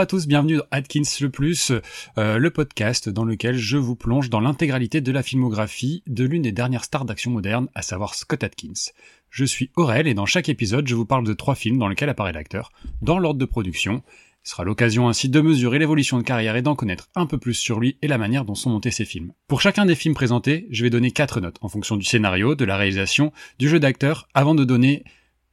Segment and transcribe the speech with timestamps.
[0.00, 1.72] À tous, bienvenue dans Atkins le Plus,
[2.16, 6.40] euh, le podcast dans lequel je vous plonge dans l'intégralité de la filmographie de l'une
[6.40, 8.92] des dernières stars d'action moderne, à savoir Scott Atkins.
[9.28, 12.08] Je suis Aurel et dans chaque épisode je vous parle de trois films dans lesquels
[12.08, 12.72] apparaît l'acteur,
[13.02, 14.02] dans l'ordre de production.
[14.42, 17.52] Ce sera l'occasion ainsi de mesurer l'évolution de carrière et d'en connaître un peu plus
[17.52, 19.34] sur lui et la manière dont sont montés ses films.
[19.48, 22.64] Pour chacun des films présentés, je vais donner quatre notes en fonction du scénario, de
[22.64, 25.04] la réalisation, du jeu d'acteur, avant de donner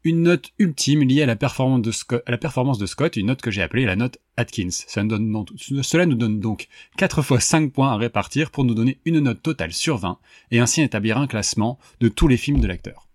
[0.08, 3.98] une note ultime liée à la performance de Scott, une note que j'ai appelée la
[3.98, 4.70] note Atkins.
[4.72, 9.44] cela nous donne donc 4 fois 5 points à répartir pour nous donner une note
[9.44, 10.18] totale sur 20
[10.52, 13.08] et ainsi établir un classement de tous les films de l'acteur.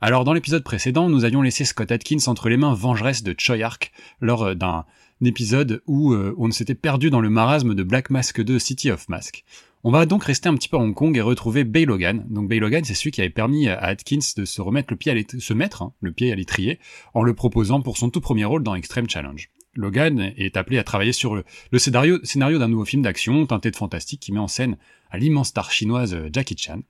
[0.00, 3.62] Alors dans l'épisode précédent, nous avions laissé Scott Atkins entre les mains vengeresses de Choi
[3.62, 4.84] Ark lors euh, d'un
[5.24, 9.08] épisode où euh, on s'était perdu dans le marasme de Black Mask 2 City of
[9.08, 9.44] Mask.
[9.84, 12.26] On va donc rester un petit peu à Hong Kong et retrouver Bay Logan.
[12.28, 15.12] Donc Bay Logan, c'est celui qui avait permis à Atkins de se remettre le pied
[15.12, 16.80] à se mettre hein, le pied à l'étrier
[17.14, 19.48] en le proposant pour son tout premier rôle dans Extreme Challenge.
[19.76, 23.76] Logan est appelé à travailler sur le, scénario, scénario d'un nouveau film d'action teinté de
[23.76, 24.76] fantastique qui met en scène
[25.10, 26.80] à l'immense star chinoise euh, Jackie Chan.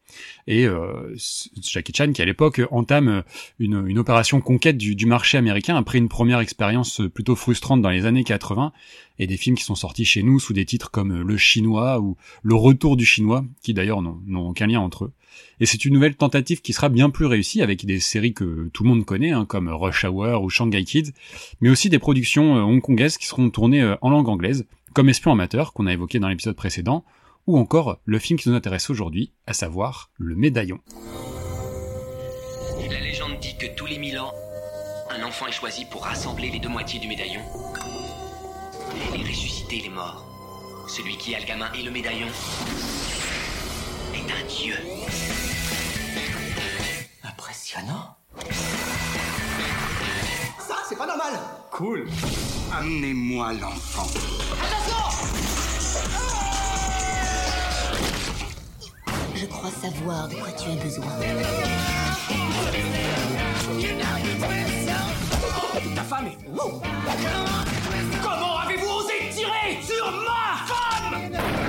[0.46, 1.14] Et euh,
[1.62, 3.22] Jackie Chan qui à l'époque entame euh,
[3.58, 7.90] une, une, opération conquête du, du, marché américain après une première expérience plutôt frustrante dans
[7.90, 8.72] les années 80
[9.18, 12.16] et des films qui sont sortis chez nous sous des titres comme Le Chinois ou
[12.42, 15.12] Le Retour du Chinois, qui d'ailleurs n'ont aucun lien entre eux.
[15.60, 18.82] Et c'est une nouvelle tentative qui sera bien plus réussie avec des séries que tout
[18.82, 21.12] le monde connaît, hein, comme Rush Hour ou Shanghai Kids,
[21.60, 25.32] mais aussi des productions euh, hongkongaises qui seront tournées euh, en langue anglaise, comme Espion
[25.32, 27.04] amateur qu'on a évoqué dans l'épisode précédent,
[27.46, 30.80] ou encore le film qui nous intéresse aujourd'hui, à savoir Le Médaillon.
[32.90, 34.32] La légende dit que tous les mille ans,
[35.10, 37.40] un enfant est choisi pour rassembler les deux moitiés du médaillon
[39.14, 40.24] et ressusciter les morts.
[40.88, 42.28] Celui qui a le gamin et le médaillon
[44.14, 44.74] est un dieu.
[47.24, 48.16] Impressionnant.
[50.58, 51.34] Ça, c'est pas normal.
[51.72, 52.08] Cool.
[52.72, 54.06] Amenez-moi l'enfant.
[54.62, 56.45] Attention
[59.38, 61.04] Je crois savoir de quoi tu as besoin.
[65.94, 66.38] Ta femme est...
[68.22, 71.65] Comment avez-vous osé tirer sur ma femme?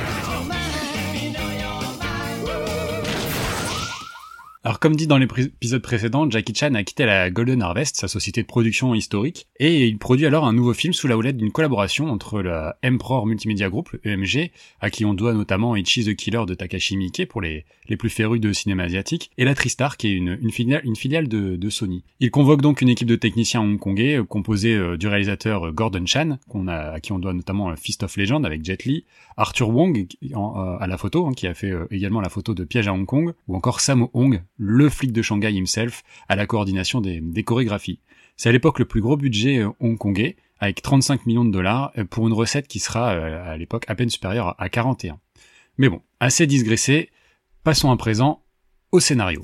[4.79, 8.47] Comme dit dans l'épisode précédent, Jackie Chan a quitté la Golden Harvest, sa société de
[8.47, 12.41] production historique, et il produit alors un nouveau film sous la houlette d'une collaboration entre
[12.41, 16.95] la Emperor Multimedia Group, EMG, à qui on doit notamment Ichi the Killer de Takashi
[16.95, 20.37] Miike pour les, les plus férus de cinéma asiatique, et la Tristar qui est une,
[20.51, 22.03] filiale, de, Sony.
[22.19, 26.37] Il convoque donc une équipe de techniciens hongkongais euh, composée euh, du réalisateur Gordon Chan,
[26.47, 29.05] qu'on à qui on doit notamment Fist of Legend avec Jet Li,
[29.37, 32.87] Arthur Wong euh, à la photo, hein, qui a fait également la photo de Piège
[32.87, 37.01] à Hong Kong, ou encore Sammo Hong, le flic de Shanghai himself, à la coordination
[37.01, 37.99] des, chorégraphies.
[38.35, 42.05] C'est à l'époque le plus gros budget euh, hongkongais, avec 35 millions de dollars, euh,
[42.05, 45.19] pour une recette qui sera euh, à l'époque à peine supérieure à 41.
[45.77, 47.09] Mais bon, assez digressé,
[47.63, 48.43] passons à présent
[48.91, 49.41] au scénario.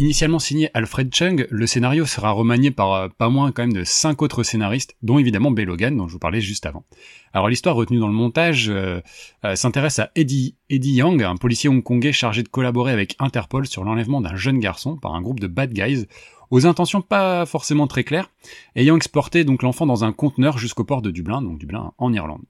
[0.00, 3.84] Initialement signé Alfred Chung, le scénario sera remanié par euh, pas moins quand même de
[3.84, 6.86] cinq autres scénaristes, dont évidemment Bay Logan, dont je vous parlais juste avant.
[7.34, 9.02] Alors l'histoire retenue dans le montage euh,
[9.44, 13.84] euh, s'intéresse à Eddie, Eddie Yang, un policier hongkongais chargé de collaborer avec Interpol sur
[13.84, 16.06] l'enlèvement d'un jeune garçon par un groupe de bad guys,
[16.50, 18.30] aux intentions pas forcément très claires,
[18.76, 22.46] ayant exporté donc l'enfant dans un conteneur jusqu'au port de Dublin, donc Dublin en Irlande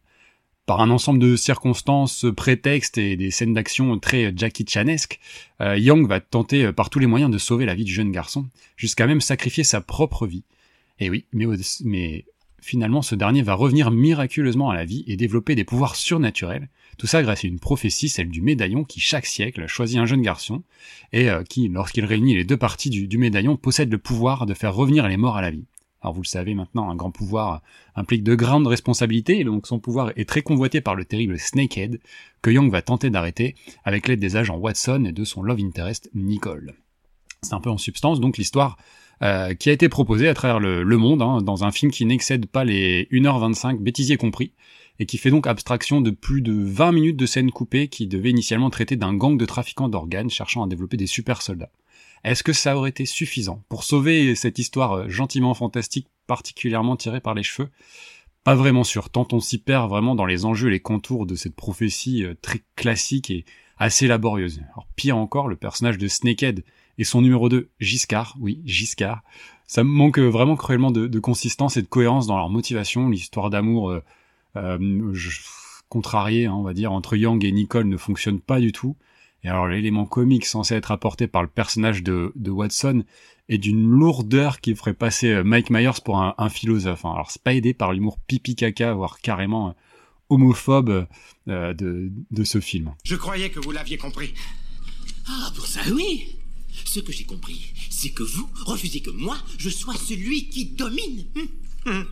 [0.71, 5.19] par un ensemble de circonstances, prétextes et des scènes d'action très Jackie Chanesque,
[5.61, 8.13] euh, Young va tenter euh, par tous les moyens de sauver la vie du jeune
[8.13, 10.45] garçon, jusqu'à même sacrifier sa propre vie.
[11.01, 11.47] Et oui, mais,
[11.83, 12.25] mais
[12.61, 16.69] finalement ce dernier va revenir miraculeusement à la vie et développer des pouvoirs surnaturels,
[16.99, 20.23] tout ça grâce à une prophétie, celle du médaillon qui chaque siècle choisit un jeune
[20.23, 20.63] garçon,
[21.13, 24.77] et euh, qui, lorsqu'il réunit les deux parties du médaillon, possède le pouvoir de faire
[24.77, 25.65] revenir les morts à la vie.
[26.03, 27.63] Alors vous le savez maintenant, un grand pouvoir
[27.95, 32.01] implique de grandes responsabilités, et donc son pouvoir est très convoité par le terrible Snakehead,
[32.43, 33.55] que Young va tenter d'arrêter
[33.85, 36.75] avec l'aide des agents Watson et de son love interest Nicole.
[37.43, 38.77] C'est un peu en substance donc l'histoire
[39.23, 42.47] euh, qui a été proposée à travers le, monde, hein, dans un film qui n'excède
[42.47, 44.53] pas les 1h25, bêtisier compris,
[44.99, 48.31] et qui fait donc abstraction de plus de 20 minutes de scènes coupées qui devaient
[48.31, 51.71] initialement traiter d'un gang de trafiquants d'organes cherchant à développer des super soldats.
[52.25, 57.21] Est-ce que ça aurait été suffisant pour sauver cette histoire euh, gentiment fantastique, particulièrement tirée
[57.21, 57.71] par les cheveux?
[58.45, 61.35] Pas vraiment sûr, tant on s'y perd vraiment dans les enjeux et les contours de
[61.35, 63.45] cette prophétie euh, très classique et
[63.79, 64.61] assez laborieuse.
[64.73, 66.65] Alors pire encore, le personnage de Snakehead
[66.99, 69.23] et son numéro 2, Giscard, oui, Giscard,
[69.67, 74.03] ça manque vraiment cruellement de, consistance et de cohérence dans leur motivation, l'histoire d'amour euh,
[74.57, 75.15] euh
[75.89, 78.97] contrariée, hein, on va dire, entre Yang et Nicole ne fonctionne pas du tout.
[79.43, 83.05] Et alors l'élément comique censé être apporté par le personnage de, Watson
[83.49, 87.05] et d'une lourdeur qui ferait passer Mike Myers pour un, philosophe.
[87.05, 87.13] Hein.
[87.15, 89.75] Alors c'est pas aidé par l'humour pipi caca, voire carrément
[90.29, 91.07] homophobe
[91.47, 92.95] de, de ce film.
[93.05, 94.35] Je croyais que vous l'aviez compris.
[95.27, 96.37] Ah, pour ça, oui.
[96.85, 101.27] Ce que j'ai compris, c'est que vous refusez que moi, je sois celui qui domine.
[101.87, 102.07] Hum.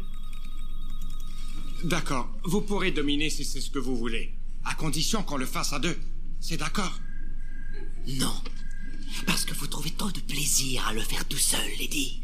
[1.85, 4.35] D'accord, vous pourrez dominer si c'est ce que vous voulez.
[4.65, 5.97] À condition qu'on le fasse à deux.
[6.41, 6.99] C'est d'accord?
[8.09, 8.35] Non.
[9.27, 12.23] Parce que vous trouvez tant de plaisir à le faire tout seul, Lady.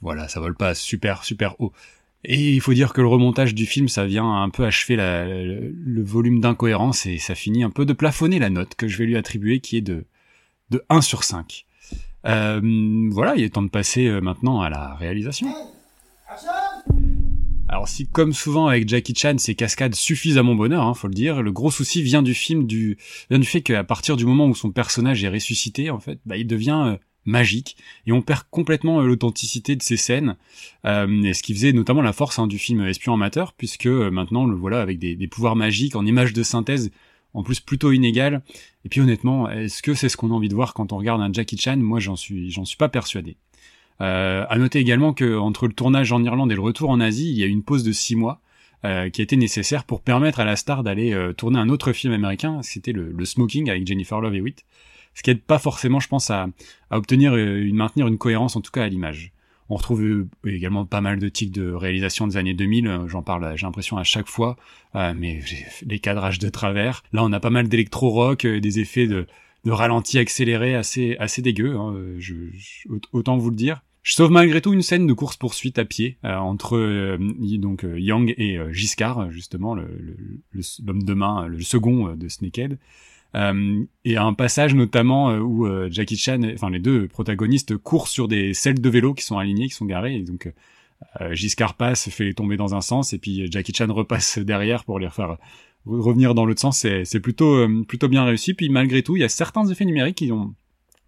[0.00, 1.72] Voilà, ça vole pas super super haut.
[2.24, 6.02] Et il faut dire que le remontage du film, ça vient un peu achever le,
[6.02, 9.16] volume d'incohérence et ça finit un peu de plafonner la note que je vais lui
[9.16, 10.06] attribuer qui est de,
[10.70, 11.66] de 1 sur 5.
[12.26, 12.60] Euh,
[13.10, 15.54] voilà, il est temps de passer euh, maintenant à la réalisation.
[17.74, 21.08] Alors si, comme souvent avec Jackie Chan, ces cascades suffisent à mon bonheur, hein, faut
[21.08, 22.98] le dire, le gros souci vient du film, du,
[23.30, 26.36] vient du fait qu'à partir du moment où son personnage est ressuscité, en fait, bah,
[26.36, 27.76] il devient euh, magique
[28.06, 30.36] et on perd complètement euh, l'authenticité de ces scènes
[30.84, 34.46] euh, ce qui faisait notamment la force hein, du film Espion amateur puisque euh, maintenant
[34.46, 36.92] le voilà avec des, pouvoirs magiques en images de synthèse
[37.32, 38.42] en plus plutôt inégales.
[38.84, 41.20] Et puis honnêtement est-ce que c'est ce qu'on a envie de voir quand on regarde
[41.20, 41.78] un Jackie Chan?
[41.78, 43.36] Moi j'en suis j'en suis pas persuadé
[44.00, 47.30] euh, à noter également que entre le tournage en Irlande et le retour en Asie
[47.30, 48.40] il y a une pause de six mois
[48.84, 52.60] euh, qui été nécessaire pour permettre à la star d'aller tourner un autre film américain
[52.62, 54.64] c'était le, le, Smoking avec Jennifer Love Hewitt
[55.14, 56.48] ce qui aide pas forcément, je pense, à,
[56.90, 59.32] à obtenir euh, une maintenir une cohérence en tout cas à l'image.
[59.70, 63.22] On retrouve euh, également pas mal de tics de réalisation des années 2000, euh, j'en
[63.22, 64.56] parle, j'ai l'impression à chaque fois,
[64.94, 65.40] mais
[65.86, 67.02] les cadrages de travers.
[67.12, 69.26] Là, on a pas mal d'électro-rock, des effets de,
[69.64, 71.94] de ralenti accéléré assez assez dégueu, hein,
[73.12, 73.82] autant vous le dire.
[74.02, 77.16] Je sauve malgré tout une scène de course poursuite à pied entre
[77.56, 82.78] donc Yang et Giscard, justement l'homme de main, le second de Snakehead.
[83.34, 88.06] Euh, et un passage notamment euh, où euh, Jackie Chan, enfin les deux protagonistes courent
[88.06, 90.52] sur des selles de vélo qui sont alignées, qui sont garées, et donc
[91.32, 94.98] Giscard passe, fait les tomber dans un sens, et puis Jackie Chan repasse derrière pour
[94.98, 95.36] les faire
[95.86, 96.78] revenir dans l'autre sens.
[96.78, 98.54] C'est plutôt plutôt bien réussi.
[98.54, 100.54] Puis malgré tout, il y a certains effets numériques qui ont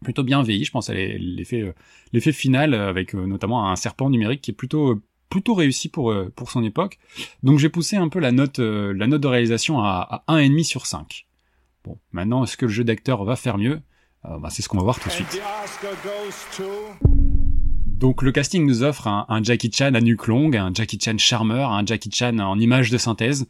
[0.02, 0.64] plutôt bien vieilli.
[0.64, 1.74] Je pense à l'effet
[2.12, 6.62] l'effet final avec notamment un serpent numérique qui est plutôt plutôt réussi pour pour son
[6.62, 6.98] époque.
[7.42, 10.86] Donc j'ai poussé un peu la note la note de réalisation à, à 1,5 sur
[10.86, 11.26] 5.
[11.86, 13.80] Bon, maintenant, est-ce que le jeu d'acteur va faire mieux?
[14.24, 15.40] Euh, bah, C'est ce qu'on va voir tout de suite.
[17.86, 21.70] Donc le casting nous offre un, Jackie Chan à nuque longue, un Jackie Chan charmeur,
[21.70, 23.46] un Jackie Chan en image de synthèse.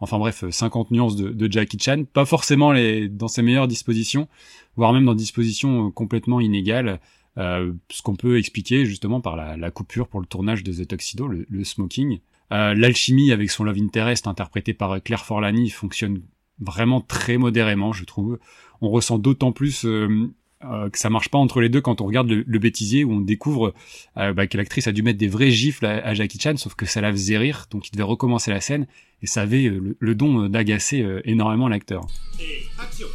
[0.00, 4.28] Enfin bref, 50 nuances de, Jackie Chan, pas forcément les, dans ses meilleures dispositions,
[4.76, 7.00] voire même dans dispositions euh, complètement inégales,
[7.38, 11.28] euh, ce qu'on peut expliquer justement par la, coupure pour le tournage de The Tuxedo,
[11.28, 12.20] le, smoking.
[12.50, 16.22] L'alchimie avec son love interest interprété par Claire Forlani fonctionne
[16.60, 18.38] vraiment très modérément, je trouve.
[18.80, 20.30] On ressent d'autant plus euh,
[20.64, 23.20] euh, que ça marche pas entre les deux quand on regarde le, bêtisier où on
[23.20, 23.72] découvre
[24.18, 26.84] euh, bah, que l'actrice a dû mettre des vrais gifles à, Jackie Chan, sauf que
[26.86, 28.86] ça la faisait rire, donc il devait recommencer la scène
[29.22, 32.06] et ça avait le, don d'agacer énormément l'acteur.
[32.38, 33.06] Et action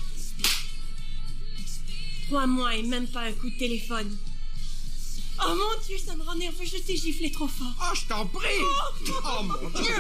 [2.28, 4.10] Trois mois et même pas un coup de téléphone.
[5.44, 7.74] Oh mon dieu, ça me rend nerveux, je t'ai giflé trop fort.
[7.80, 9.94] Oh, je t'en prie Oh, oh mon dieu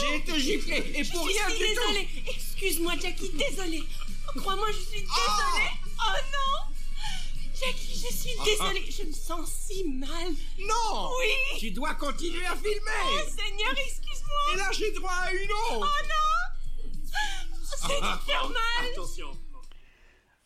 [0.00, 2.08] J'ai été giflé et pour rien du désolée.
[2.28, 3.82] Excuse-moi, Jackie, désolée.
[4.36, 5.08] Crois-moi, je suis désolée.
[5.84, 6.74] Oh, oh non!
[7.54, 8.44] Jackie, je suis ah, ah.
[8.44, 8.90] désolée.
[8.90, 10.32] Je me sens si mal.
[10.58, 11.10] Non!
[11.18, 11.58] Oui!
[11.58, 12.80] Tu dois continuer à filmer.
[13.06, 14.54] Oh Seigneur, excuse-moi.
[14.54, 15.80] Et là, j'ai droit à une autre.
[15.80, 16.88] Oh non!
[17.86, 18.92] C'est ah, mal.
[18.92, 19.36] Attention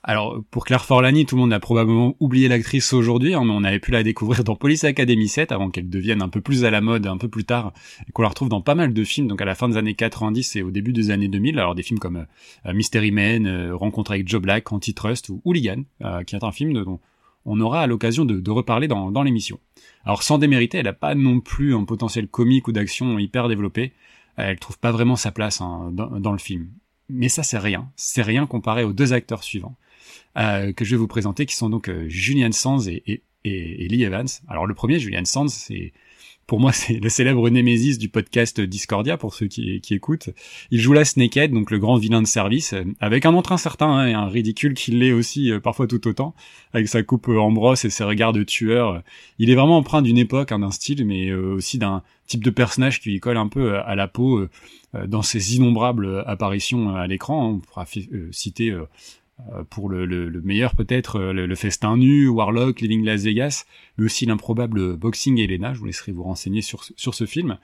[0.04, 3.62] alors pour Claire Forlani, tout le monde a probablement oublié l'actrice aujourd'hui, hein, mais on
[3.62, 6.70] avait pu la découvrir dans Police Academy 7 avant qu'elle devienne un peu plus à
[6.70, 7.72] la mode un peu plus tard,
[8.08, 9.94] et qu'on la retrouve dans pas mal de films, donc à la fin des années
[9.94, 11.56] 90 et au début des années 2000.
[11.56, 12.26] Alors des films comme
[12.66, 16.50] euh, Mystery Men, euh, Rencontre avec Joe Black, Antitrust ou Hooligan, euh, qui est un
[16.50, 16.98] film dont
[17.44, 19.60] on aura l'occasion de, reparler dans, l'émission.
[20.04, 23.92] Alors sans démériter, elle n'a pas non plus un potentiel comique ou d'action hyper développé.
[24.36, 26.70] Elle trouve pas vraiment sa place hein, dans le film.
[27.08, 29.76] Mais ça c'est rien, c'est rien comparé aux deux acteurs suivants.
[30.38, 33.88] Euh, que je vais vous présenter, qui sont donc euh, Julian Sands et, et, et,
[33.88, 34.28] Lee Evans.
[34.48, 35.92] Alors le premier, Julian Sands, c'est
[36.46, 40.30] pour moi, c'est le célèbre Nemesis du podcast Discordia, pour ceux qui, qui écoutent.
[40.70, 43.88] Il joue la Snakehead, donc le grand vilain de service, euh, avec un entrain certain
[43.88, 46.34] hein, et un ridicule qui l'est aussi parfois tout autant,
[46.72, 49.02] avec sa coupe en brosse et ses regards de tueur.
[49.38, 53.02] Il est vraiment empreint d'une époque, hein, d'un style, mais aussi d'un type de personnage
[53.02, 54.46] qui lui colle un peu à la peau
[55.06, 57.50] dans ses innombrables apparitions à l'écran.
[57.50, 57.86] On pourra
[58.30, 58.86] citer Euh,
[59.70, 63.64] pour le, le, le meilleur peut-être euh, le, le, festin nu, Warlock, Living Las Vegas,
[63.96, 65.74] mais aussi l'improbable Boxing Elena.
[65.74, 67.58] Je vous laisserai vous renseigner sur, sur ce film.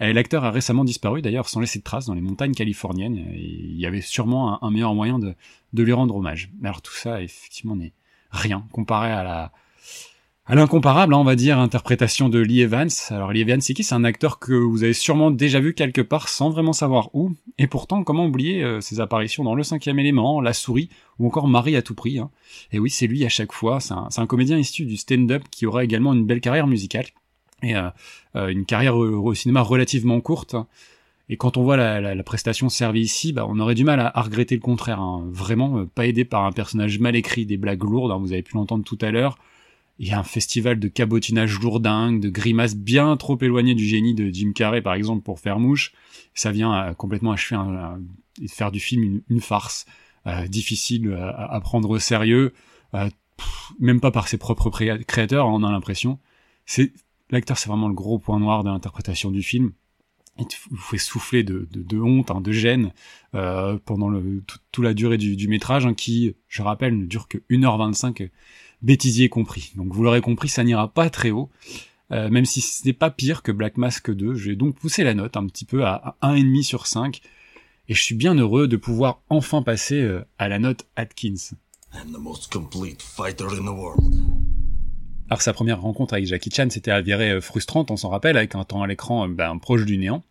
[0.00, 3.16] L'acteur a récemment disparu d'ailleurs sans laisser de traces dans les montagnes californiennes.
[3.16, 5.34] Et il y avait sûrement un, un meilleur moyen de,
[5.72, 6.50] de, lui rendre hommage.
[6.64, 7.92] Alors tout ça effectivement n'est
[8.30, 9.52] rien comparé à la
[10.46, 12.90] à l'incomparable, hein, on va dire, interprétation de Lee Evans.
[13.08, 13.82] Alors Lee Evans, c'est qui?
[13.82, 17.32] C'est un acteur que vous avez sûrement déjà vu quelque part sans vraiment savoir où.
[17.56, 21.48] Et pourtant, comment oublier euh, ses apparitions dans Le Cinquième Élément, La Souris ou encore
[21.48, 22.18] Marie à tout prix.
[22.18, 22.30] Hein?
[22.72, 23.80] Et oui, c'est lui à chaque fois.
[23.80, 27.06] C'est un, comédien issu du stand-up qui aura également une belle carrière musicale
[27.62, 27.88] et euh,
[28.36, 30.56] euh, une carrière au, cinéma relativement courte.
[31.30, 34.56] Et quand on voit la, prestation servie ici, bah, on aurait du mal à, regretter
[34.56, 35.00] le contraire.
[35.00, 35.26] Hein.
[35.30, 38.12] Vraiment, pas aidé par un personnage mal écrit, des blagues lourdes.
[38.12, 39.38] Hein, vous avez pu l'entendre tout à l'heure
[39.98, 44.14] il y a un festival de cabotinage lourdingue, de grimaces bien trop éloignées du génie
[44.14, 45.92] de Jim Carrey, par exemple, pour faire mouche.
[46.34, 48.00] Ça vient à complètement achever un,
[48.48, 49.86] faire du film une, farce
[50.26, 52.52] euh, difficile à, à, prendre au sérieux,
[52.94, 53.08] euh,
[53.78, 56.18] même pas par ses propres créateurs, on a l'impression.
[56.66, 56.92] C'est
[57.30, 59.72] l'acteur, c'est vraiment le gros point noir de l'interprétation du film.
[60.38, 62.92] Il vous fait souffler de, de, de honte, hein, de gêne
[63.34, 64.12] euh, pendant
[64.46, 68.30] toute la durée du, du métrage, hein, qui, je rappelle, ne dure que 1h25
[68.84, 69.72] bêtisier compris.
[69.76, 71.50] Donc vous l'aurez compris, ça n'ira pas très haut.
[72.12, 75.14] Euh, même si ce n'est pas pire que Black Mask 2, j'ai donc poussé la
[75.14, 77.20] note un petit peu à 1,5 sur 5,
[77.88, 81.56] et je suis bien heureux de pouvoir enfin passer euh, à la note Atkins.
[85.30, 88.54] Alors sa première rencontre avec Jackie Chan s'était avérée euh, frustrante, on s'en rappelle, avec
[88.54, 90.22] un temps à l'écran ben, proche du néant.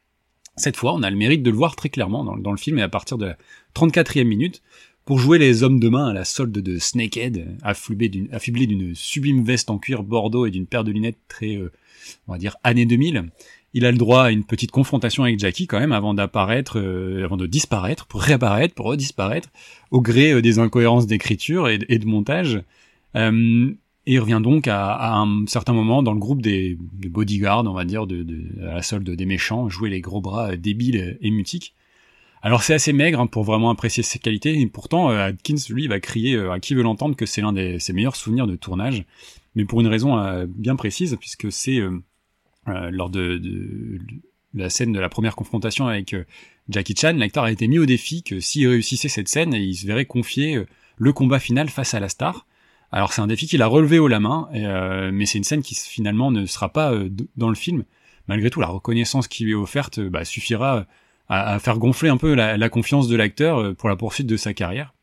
[0.55, 2.77] Cette fois, on a le mérite de le voir très clairement dans, dans le film
[2.77, 3.37] et à partir de la
[3.73, 4.61] 34e minute,
[5.05, 9.69] pour jouer les hommes de main à la solde de Snakehead, affublé d'une sublime veste
[9.69, 11.71] en cuir bordeaux et d'une paire de lunettes très, euh,
[12.27, 13.29] on va dire, années 2000,
[13.73, 17.25] il a le droit à une petite confrontation avec Jackie quand même avant d'apparaître, euh,
[17.25, 19.49] avant de disparaître, pour réapparaître, pour redisparaître,
[19.91, 22.61] au gré euh, des incohérences d'écriture et, de montage.
[24.05, 27.85] Et il revient donc à, un certain moment dans le groupe des, bodyguards, on va
[27.85, 28.05] dire,
[28.61, 31.73] à la solde des méchants, jouer les gros bras débiles et mutiques.
[32.45, 35.87] Alors c'est assez maigre hein, pour vraiment apprécier ses qualités, et pourtant euh, Atkins, lui,
[35.87, 38.57] va crier euh, à qui veut l'entendre que c'est l'un de ses meilleurs souvenirs de
[38.57, 39.05] tournage,
[39.55, 41.79] mais pour une raison euh, bien précise, puisque c'est
[42.65, 43.41] lors de,
[44.53, 46.15] la scène de la première confrontation avec
[46.69, 49.85] Jackie Chan, l'acteur a été mis au défi que s'il réussissait cette scène, il se
[49.85, 50.63] verrait confier
[50.97, 52.45] le combat final face à la star.
[52.91, 54.47] Alors c'est un défi qu'il a relevé haut la main,
[55.11, 56.93] mais c'est une scène qui finalement ne sera pas
[57.35, 57.83] dans le film.
[58.29, 60.85] Malgré tout, la reconnaissance qui lui est offerte bah, suffira
[61.29, 64.27] à, à faire gonfler un peu la, la confiance de l'acteur euh, pour la poursuite
[64.27, 64.93] de sa carrière.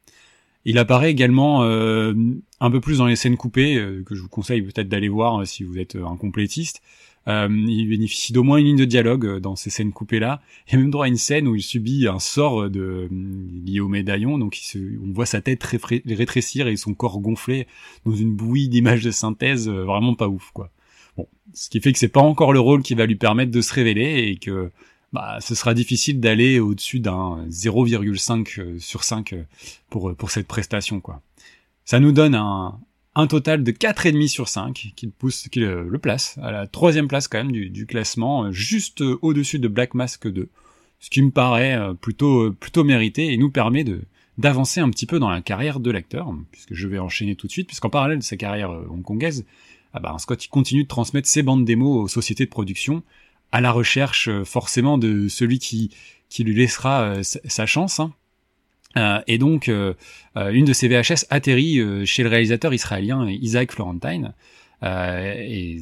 [0.64, 2.12] Il apparaît également euh,
[2.60, 5.40] un peu plus dans les scènes coupées, euh, que je vous conseille peut-être d'aller voir
[5.40, 6.82] euh, si vous êtes un complétiste.
[7.28, 10.40] Euh, il bénéficie d'au moins une ligne de dialogue dans ces scènes coupées-là.
[10.68, 13.08] Il a même droit à une scène où il subit un sort de,
[13.64, 17.66] lié au médaillon, donc il se, on voit sa tête rétrécir et son corps gonfler
[18.06, 20.70] dans une bouillie d'images de synthèse vraiment pas ouf, quoi.
[21.16, 23.60] Bon, ce qui fait que c'est pas encore le rôle qui va lui permettre de
[23.60, 24.70] se révéler et que
[25.12, 29.42] bah, ce sera difficile d'aller au-dessus d'un 0,5 euh, sur 5 euh,
[29.88, 31.20] pour, euh, pour cette prestation, quoi.
[31.84, 32.78] Ça nous donne un,
[33.16, 37.08] un total de 4,5 sur 5 qui le pousse, qui le, place à la troisième
[37.08, 40.48] place quand même du, du classement, juste au-dessus de Black Mask 2.
[41.00, 44.02] Ce qui me paraît plutôt, plutôt mérité et nous permet de,
[44.38, 47.52] d'avancer un petit peu dans la carrière de l'acteur, puisque je vais enchaîner tout de
[47.52, 49.46] suite, puisqu'en parallèle de sa carrière hongkongaise,
[49.94, 53.02] ah bah, Scott il continue de transmettre ses bandes démos aux sociétés de production,
[53.52, 55.90] à la recherche euh, forcément de celui qui,
[56.30, 58.00] qui lui laissera euh, sa chance.
[58.00, 58.14] Hein.
[58.96, 59.92] Euh, et donc, euh,
[60.36, 64.32] une de ces VHS atterrit chez le réalisateur israélien Isaac Florentine.
[64.82, 65.78] et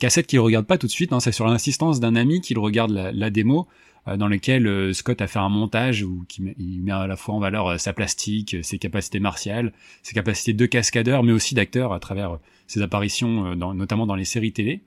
[0.00, 2.90] cassette qu'il regarde pas tout de suite, hein, c'est sur l'insistance d'un ami qu'il regarde
[2.90, 3.68] la, démo,
[4.06, 6.26] dans lequel Scott a fait un montage où
[6.58, 10.66] il met à la fois en valeur sa plastique, ses capacités martiales, ses capacités de
[10.66, 14.82] cascadeur, mais aussi d'acteur à travers ses apparitions, notamment dans les séries télé.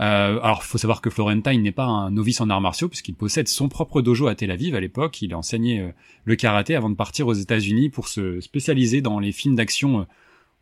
[0.00, 3.46] Euh, alors, faut savoir que Florentine n'est pas un novice en arts martiaux puisqu'il possède
[3.46, 5.22] son propre dojo à Tel Aviv à l'époque.
[5.22, 5.92] Il a enseigné euh,
[6.24, 10.04] le karaté avant de partir aux États-Unis pour se spécialiser dans les films d'action, euh,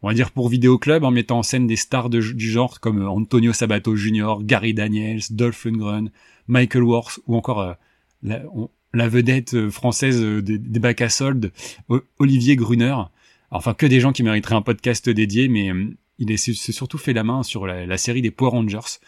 [0.02, 3.08] on va dire pour vidéoclub, en mettant en scène des stars du genre comme euh,
[3.08, 6.10] Antonio Sabato Jr., Gary Daniels, Dolph Lundgren,
[6.46, 7.76] Michael Worth ou encore
[8.22, 11.52] la, vedette française des, des bacs à soldes,
[12.18, 12.96] Olivier Gruner.
[13.50, 15.70] Enfin, que des gens qui mériteraient un podcast dédié, mais
[16.18, 18.98] il s'est surtout fait la main sur la, la série des Power Rangers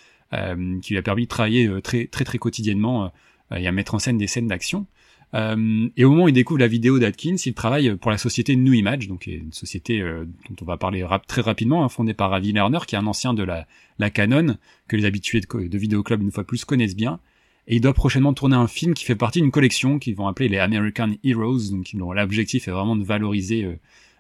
[0.83, 3.13] qui lui a permis de travailler euh, très très très quotidiennement
[3.53, 4.87] euh, et à mettre en scène des scènes d'action.
[5.35, 8.55] Euh, et au moment où il découvre la vidéo d'Atkins, il travaille pour la société
[8.55, 12.31] New Image, donc une société euh, dont on va parler très rapidement, hein, fondée par
[12.31, 13.67] Ravi Lerner, qui est un ancien de la,
[13.99, 17.19] la Canon, que les habitués de, de Vidéoclub une fois plus connaissent bien.
[17.67, 20.49] Et il doit prochainement tourner un film qui fait partie d'une collection qu'ils vont appeler
[20.49, 23.79] les American Heroes, donc dont l'objectif est vraiment de valoriser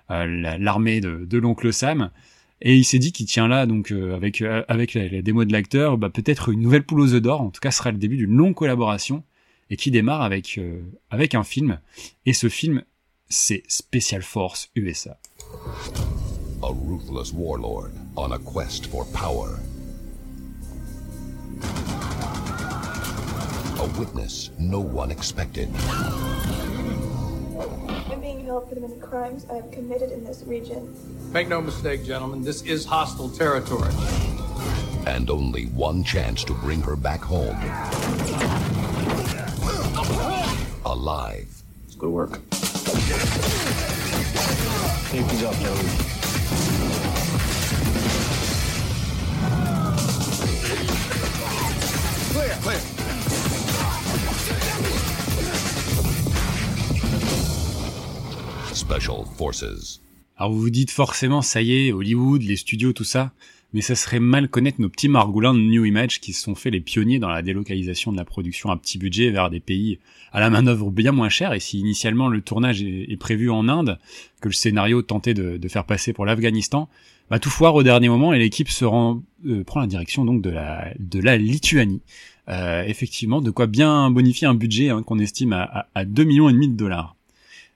[0.08, 2.10] l'armée de, de l'oncle Sam.
[2.60, 6.10] Et il s'est dit qu'il tient là, donc avec avec la, démo de l'acteur, bah,
[6.10, 7.40] peut-être une nouvelle poule aux œufs d'or.
[7.40, 9.22] En tout cas, ce sera le début d'une longue collaboration
[9.70, 10.58] et qui démarre avec
[11.10, 11.80] avec un film.
[12.26, 12.82] Et ce film,
[13.28, 15.18] c'est Special Force USA.
[16.62, 17.90] Ruthless warlord.
[23.76, 25.68] A witness no one expected.
[28.54, 30.94] I'm being held for the many crimes I have committed in this region.
[31.32, 33.92] Make no mistake, gentlemen, this is hostile territory.
[35.06, 37.56] And only one chance to bring her back home.
[40.84, 41.48] Alive.
[41.82, 42.40] Let's go to work.
[45.10, 45.86] Safety's up, gentlemen.
[52.32, 52.93] Clear, clear.
[58.84, 60.02] Special Forces.
[60.36, 63.32] Alors vous vous dites forcément, ça y est, Hollywood, les studios, tout ça,
[63.72, 66.70] mais ça serait mal connaître nos petits margoulins de New Image qui se sont fait
[66.70, 70.00] les pionniers dans la délocalisation de la production à petit budget vers des pays
[70.32, 71.54] à la main-d'œuvre bien moins chère.
[71.54, 73.98] Et si initialement le tournage est, prévu en Inde,
[74.42, 76.90] que le scénario tentait de, faire passer pour l'Afghanistan,
[77.30, 80.42] bah tout foire au dernier moment et l'équipe se rend, euh, prend la direction donc
[80.42, 82.02] de la, de la Lituanie.
[82.50, 86.24] Euh, effectivement, de quoi bien bonifier un budget hein, qu'on estime à, à, à 2
[86.24, 87.13] millions et demi de dollars.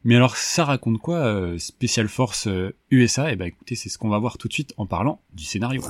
[0.09, 3.99] Mais alors ça raconte quoi euh, Special Force euh, USA Eh ben écoutez, c'est ce
[3.99, 5.83] qu'on va voir tout de suite en parlant du scénario.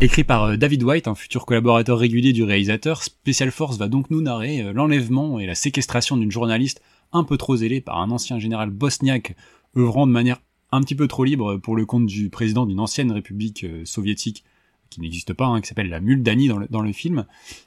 [0.00, 4.10] Écrit par euh, David White, un futur collaborateur régulier du réalisateur, Special Force va donc
[4.10, 6.80] nous narrer euh, l'enlèvement et la séquestration d'une journaliste
[7.12, 9.34] un peu trop zélée par un ancien général bosniaque
[9.76, 13.10] œuvrant de manière un petit peu trop libre pour le compte du président d'une ancienne
[13.10, 14.44] république euh, soviétique
[14.90, 17.24] qui n'existe pas, hein, qui s'appelle la Muldani dans le, film.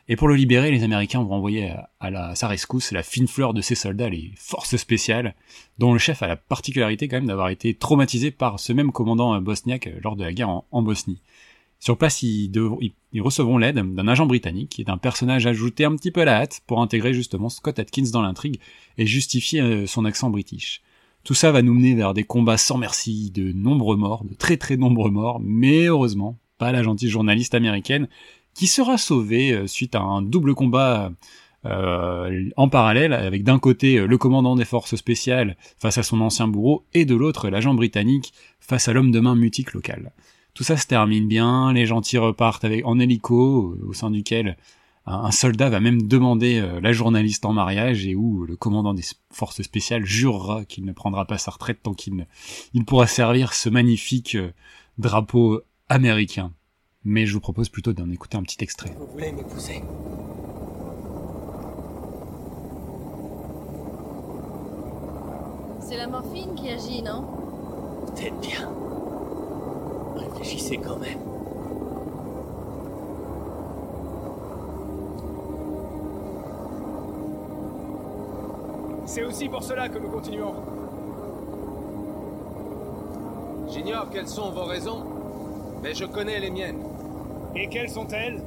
[0.09, 3.27] Et pour le libérer, les Américains vont envoyer à, la, à sa rescousse la fine
[3.27, 5.33] fleur de ses soldats, les forces spéciales,
[5.79, 9.39] dont le chef a la particularité quand même d'avoir été traumatisé par ce même commandant
[9.41, 11.21] bosniaque lors de la guerre en, Bosnie.
[11.79, 12.51] Sur place, ils
[13.19, 16.41] recevront l'aide d'un agent britannique, qui est un personnage ajouté un petit peu à la
[16.41, 18.59] hâte pour intégrer justement Scott Atkins dans l'intrigue
[18.97, 20.81] et justifier euh, son accent british.
[21.23, 24.57] Tout ça va nous mener vers des combats sans merci, de nombreux morts, de très
[24.57, 26.37] très nombreux morts, mais heureusement,
[26.71, 28.07] la gentille journaliste américaine,
[28.53, 31.11] qui sera sauvée euh, suite à un double combat
[31.65, 36.21] euh, en parallèle, avec d'un côté euh, le commandant des forces spéciales face à son
[36.21, 40.11] ancien bourreau, et de l'autre l'agent britannique face à l'homme de main mutique local.
[40.53, 44.57] Tout ça se termine bien, les gentils repartent avec, en hélico, au sein duquel
[45.05, 49.63] un soldat va même demander la journaliste en mariage et où le commandant des forces
[49.63, 52.25] spéciales jurera qu'il ne prendra pas sa retraite tant qu'il
[52.85, 54.37] pourra servir ce magnifique
[54.99, 56.53] drapeau américain.
[57.03, 58.95] Mais je vous propose plutôt d'en écouter un petit extrait.
[58.97, 59.83] Vous voulez m'épouser?
[65.81, 67.25] C'est la morphine qui agit, non?
[68.07, 68.71] Peut-être bien.
[70.15, 71.19] Réfléchissez quand même.
[79.05, 80.55] C'est aussi pour cela que nous continuons.
[83.69, 85.03] J'ignore quelles sont vos raisons,
[85.83, 86.81] mais je connais les miennes.
[87.55, 88.41] Et quelles sont-elles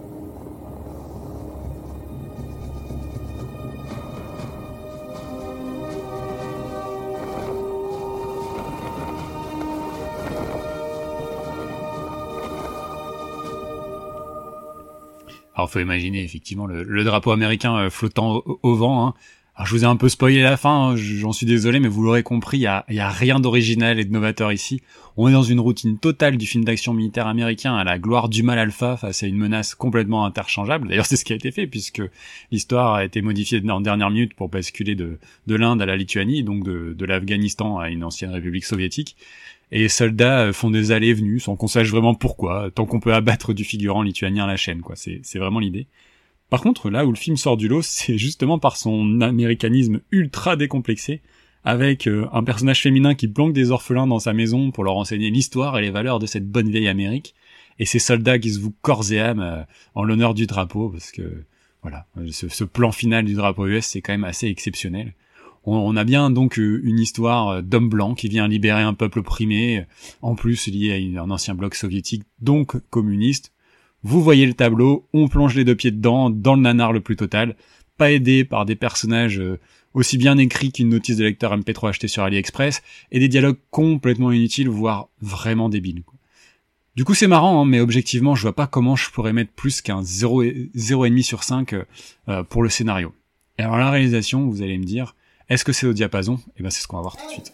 [15.55, 19.07] Alors faut imaginer effectivement le, le drapeau américain euh, flottant au, au vent.
[19.07, 19.14] Hein.
[19.57, 22.03] Alors je vous ai un peu spoilé la fin, hein, j'en suis désolé, mais vous
[22.03, 24.83] l'aurez compris, il y a, rien d'original et de novateur ici.
[25.16, 28.42] On est dans une routine totale du film d'action militaire américain à la gloire du
[28.42, 30.88] mal alpha face à une menace complètement interchangeable.
[30.88, 32.03] D'ailleurs c'est ce qui a été fait puisque
[32.53, 36.42] l'histoire a été modifiée en dernière minute pour basculer de, de l'Inde à la Lituanie,
[36.42, 39.16] donc de, de l'Afghanistan à une ancienne république soviétique.
[39.73, 43.01] Et les soldats font des allées et venues sans qu'on sache vraiment pourquoi, tant qu'on
[43.01, 44.97] peut abattre du figurant lituanien à la chaîne, quoi.
[44.97, 45.87] C'est vraiment l'idée.
[46.48, 50.56] Par contre, là où le film sort du lot, c'est justement par son américanisme ultra
[50.56, 51.22] décomplexé,
[51.64, 55.30] avec euh, un personnage féminin qui planque des orphelins dans sa maison pour leur enseigner
[55.30, 57.35] l'histoire et les valeurs de cette bonne vieille Amérique,
[57.78, 59.62] et ces soldats qui se vouent corps et âme euh,
[59.94, 61.44] en l'honneur du drapeau, parce que
[61.82, 65.14] voilà, ce, plan final du drapeau US, c'est quand même assez exceptionnel.
[65.68, 69.85] On, a bien donc euh, une histoire d'homme blanc qui vient libérer un peuple opprimé,
[70.22, 73.52] en plus lié à un ancien bloc soviétique, donc communiste,
[74.07, 77.16] vous voyez le tableau, on plonge les deux pieds dedans, dans le nanar le plus
[77.16, 77.57] total,
[77.99, 79.42] pas aidé par des personnages
[79.95, 84.31] aussi bien écrits qu'une notice de lecteur MP3 achetée sur AliExpress, et des dialogues complètement
[84.31, 86.05] inutiles, voire vraiment débiles.
[86.95, 89.83] Du coup c'est marrant, hein, mais objectivement je vois pas comment je pourrais mettre plus
[89.83, 91.75] qu'un 0,5 sur 5
[92.29, 93.12] euh, pour le scénario.
[93.59, 95.16] Et alors la réalisation, vous allez me dire,
[95.49, 96.38] est-ce que c'est au diapason?
[96.57, 97.53] Et ben c'est ce qu'on va voir tout de suite.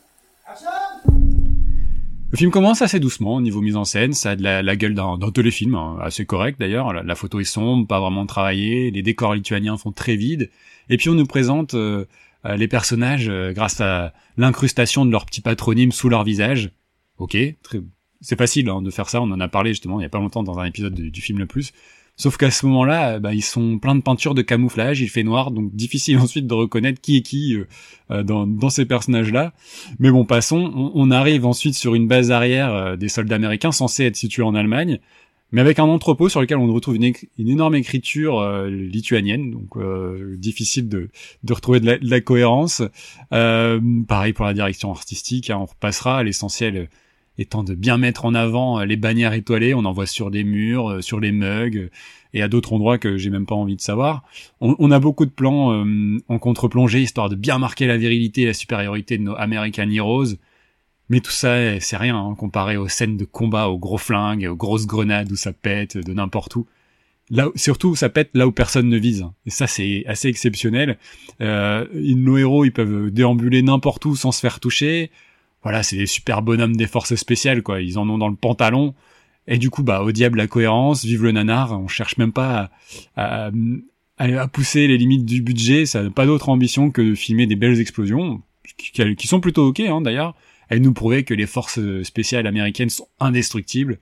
[2.33, 4.95] Le film commence assez doucement au niveau mise en scène, ça a de la, gueule
[4.95, 9.35] d'un téléfilm, hein, assez correct d'ailleurs, la, photo est sombre, pas vraiment travaillée, les décors
[9.35, 10.51] lituaniens font très vide,
[10.89, 12.07] et puis on nous présente euh,
[12.47, 16.71] euh, les personnages euh, grâce à l'incrustation de leur petit patronyme sous leur visage.
[17.19, 17.37] Ok,
[18.23, 20.19] c'est facile hein, de faire ça, on en a parlé justement il y a pas
[20.19, 21.73] longtemps dans un épisode du film le plus,
[22.23, 25.51] Sauf qu'à ce moment-là, bah, ils sont pleins de peinture de camouflage, il fait noir,
[25.51, 27.57] donc difficile ensuite de reconnaître qui est qui
[28.13, 29.53] euh, dans, dans, ces personnages-là.
[29.99, 30.93] Mais bon, passons.
[30.95, 34.55] On, arrive ensuite sur une base arrière euh, des soldats américains censés être situés en
[34.55, 35.01] Allemagne,
[35.51, 39.77] mais avec un entrepôt sur lequel on retrouve une, une énorme écriture euh, lituanienne, donc
[40.39, 41.11] difficile de,
[41.51, 42.83] retrouver de la, cohérence.
[43.31, 46.89] pareil pour la direction artistique, hein, on repassera l'essentiel
[47.39, 50.45] étant de bien mettre en avant euh, les bannières étoilées, on en voit sur des
[50.45, 51.91] murs, euh, sur les mugs, euh,
[52.35, 54.23] et à d'autres endroits que j'ai même pas envie de savoir.
[54.61, 55.85] On, a beaucoup de plans
[56.29, 60.37] en contre-plongée, histoire de bien marquer la virilité et la supériorité de nos American Heroes,
[61.11, 64.57] mais tout ça, c'est rien hein, comparé aux scènes de combat, aux gros flingues, aux
[64.57, 66.67] grosses grenades où ça pète de n'importe où.
[67.29, 69.27] Là, surtout, ça pète là où personne ne vise.
[69.47, 70.99] Et ça, c'est assez exceptionnel.
[71.43, 75.11] Euh, nos héros, ils peuvent déambuler n'importe où sans se faire toucher
[75.63, 77.81] voilà, c'est des super bonhommes des forces spéciales, quoi.
[77.81, 78.95] Ils en ont dans le pantalon.
[79.47, 81.73] Et du coup, bah, au diable la cohérence, vive le nanar.
[81.73, 82.71] On cherche même pas
[83.17, 83.51] à,
[84.19, 85.87] à, pousser les limites du budget.
[85.87, 88.43] Ça n'a pas d'autre ambition que de filmer des belles explosions,
[88.77, 90.35] qui, sont plutôt ok, hein, d'ailleurs.
[90.69, 93.99] Elles nous prouvaient que les forces spéciales américaines sont indestructibles.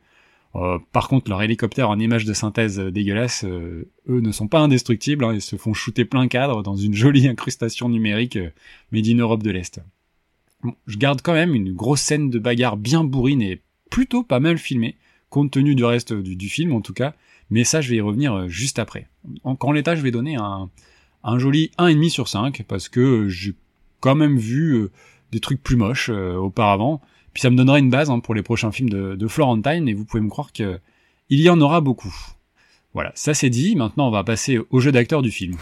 [0.57, 4.61] Euh, par contre, leurs hélicoptères en images de synthèse dégueulasses, euh, eux ne sont pas
[4.61, 5.25] indestructibles.
[5.25, 8.51] Hein, ils se font shooter plein cadre dans une jolie incrustation numérique euh,
[8.92, 9.81] made in Europe de l'Est
[10.87, 14.59] je garde quand même une grosse scène de bagarre bien bourrine et plutôt pas mal
[14.59, 14.96] filmée,
[15.29, 17.14] compte tenu du reste du, film en tout cas,
[17.51, 19.09] mais ça je vais y revenir euh, juste après.
[19.44, 20.70] En, en l'état je vais donner un,
[21.25, 23.55] un joli 1,5 sur 5, parce que j'ai
[24.01, 24.90] quand même vu euh,
[25.33, 27.01] des trucs plus moches euh, auparavant,
[27.33, 30.05] puis ça me donnera une base hein, pour les prochains films de, Florentine, et vous
[30.05, 30.81] pouvez me croire que
[31.29, 32.14] il y en aura beaucoup.
[32.92, 35.57] Voilà, ça c'est dit, maintenant on va passer au jeu d'acteur du film.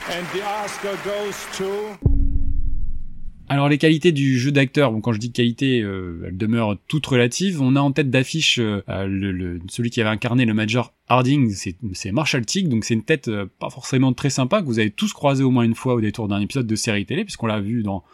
[3.51, 7.07] Alors les qualités du jeu d'acteur, bon quand je dis qualité, euh, elles demeurent toutes
[7.07, 7.63] relatives.
[7.63, 11.55] On a en tête d'affiche euh, le, celui qui avait incarné le Major Harding,
[11.95, 14.91] c'est Marshall Tigg, donc c'est une tête euh, pas forcément très sympa que vous avez
[14.91, 17.61] tous croisé au moins une fois au détour d'un épisode de série télé, puisqu'on l'a
[17.61, 18.05] vu dans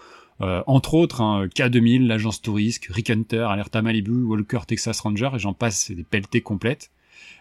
[0.41, 5.41] euh, entre autres hein, K2000, l'agence Touriste, Rick Hunter, Alerta Malibu, Walker Texas Ranger, et
[5.41, 6.93] j'en passe, c'est des pelletés complètes.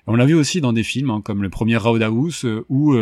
[0.07, 2.95] on l'a vu aussi dans des films hein, comme le premier Roadhouse ou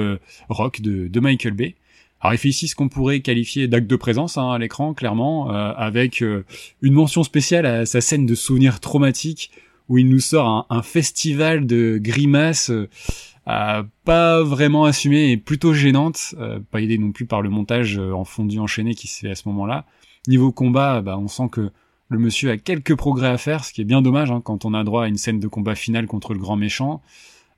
[0.50, 1.76] Rock de, de Michael Bay.
[2.22, 5.52] Alors il fait ici ce qu'on pourrait qualifier d'acte de présence hein, à l'écran, clairement,
[5.52, 6.46] euh, avec euh,
[6.82, 9.52] une mention spéciale à sa scène de souvenirs traumatiques
[9.90, 16.36] où il nous sort un, festival de grimaces euh, pas vraiment assumées et plutôt gênantes,
[16.70, 19.50] pas aidé non plus par le montage en fondu enchaîné qui se fait à ce
[19.50, 19.86] moment-là.
[20.30, 21.72] Niveau combat, bah, on sent que
[22.08, 24.74] le monsieur a quelques progrès à faire, ce qui est bien dommage hein, quand on
[24.74, 27.02] a droit à une scène de combat finale contre le grand méchant.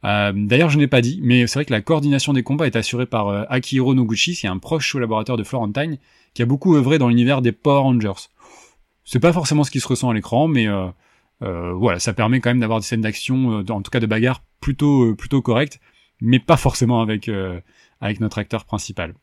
[0.05, 2.75] Euh, d'ailleurs, je n'ai pas dit, mais c'est vrai que la coordination des combats est
[2.75, 5.97] assurée par euh, Akihiro Noguchi, qui est un proche collaborateur de Florentine,
[6.33, 8.29] qui a beaucoup œuvré dans l'univers des Power Rangers.
[9.05, 12.49] C'est pas forcément ce qui se ressent à l'écran, mais euh, voilà, ça permet quand
[12.49, 15.79] même d'avoir des scènes d'action, en tout cas de bagarre, plutôt correctes,
[16.21, 17.29] mais pas forcément avec
[18.21, 19.13] notre acteur principal.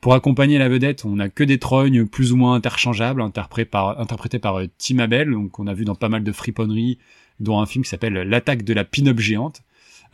[0.00, 4.62] Pour accompagner la vedette, on n'a que des trognes plus ou moins interchangeables, interprétés par,
[4.78, 6.98] Tim Abel, donc on a vu dans pas mal de friponneries,
[7.38, 9.62] dont un film qui s'appelle L'attaque de la pin-up géante,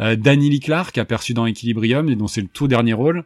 [0.01, 3.25] euh, Danny Lee Clark, aperçu dans Equilibrium, et dont c'est le tout dernier rôle,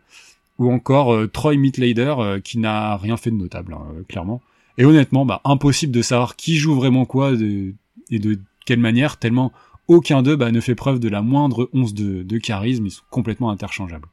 [0.59, 4.41] ou encore euh, Troy Mitlader, euh, qui n'a rien fait de notable, hein, clairement.
[4.77, 9.53] Et honnêtement, bah, impossible de savoir qui joue vraiment quoi et de quelle manière, tellement
[9.89, 13.03] aucun d'eux bah, ne fait preuve de la moindre once de, de charisme, ils sont
[13.11, 14.09] complètement interchangeables.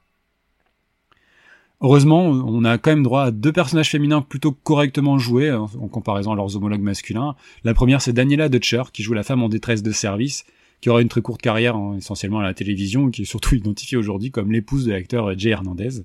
[1.82, 6.32] Heureusement, on a quand même droit à deux personnages féminins plutôt correctement joués en comparaison
[6.32, 7.36] à leurs homologues masculins.
[7.66, 10.46] La première, c'est Daniela Dutcher, qui joue la femme en détresse de service,
[10.86, 13.98] qui aura une très courte carrière hein, essentiellement à la télévision, qui est surtout identifiée
[13.98, 16.04] aujourd'hui comme l'épouse de l'acteur euh, Jay Hernandez.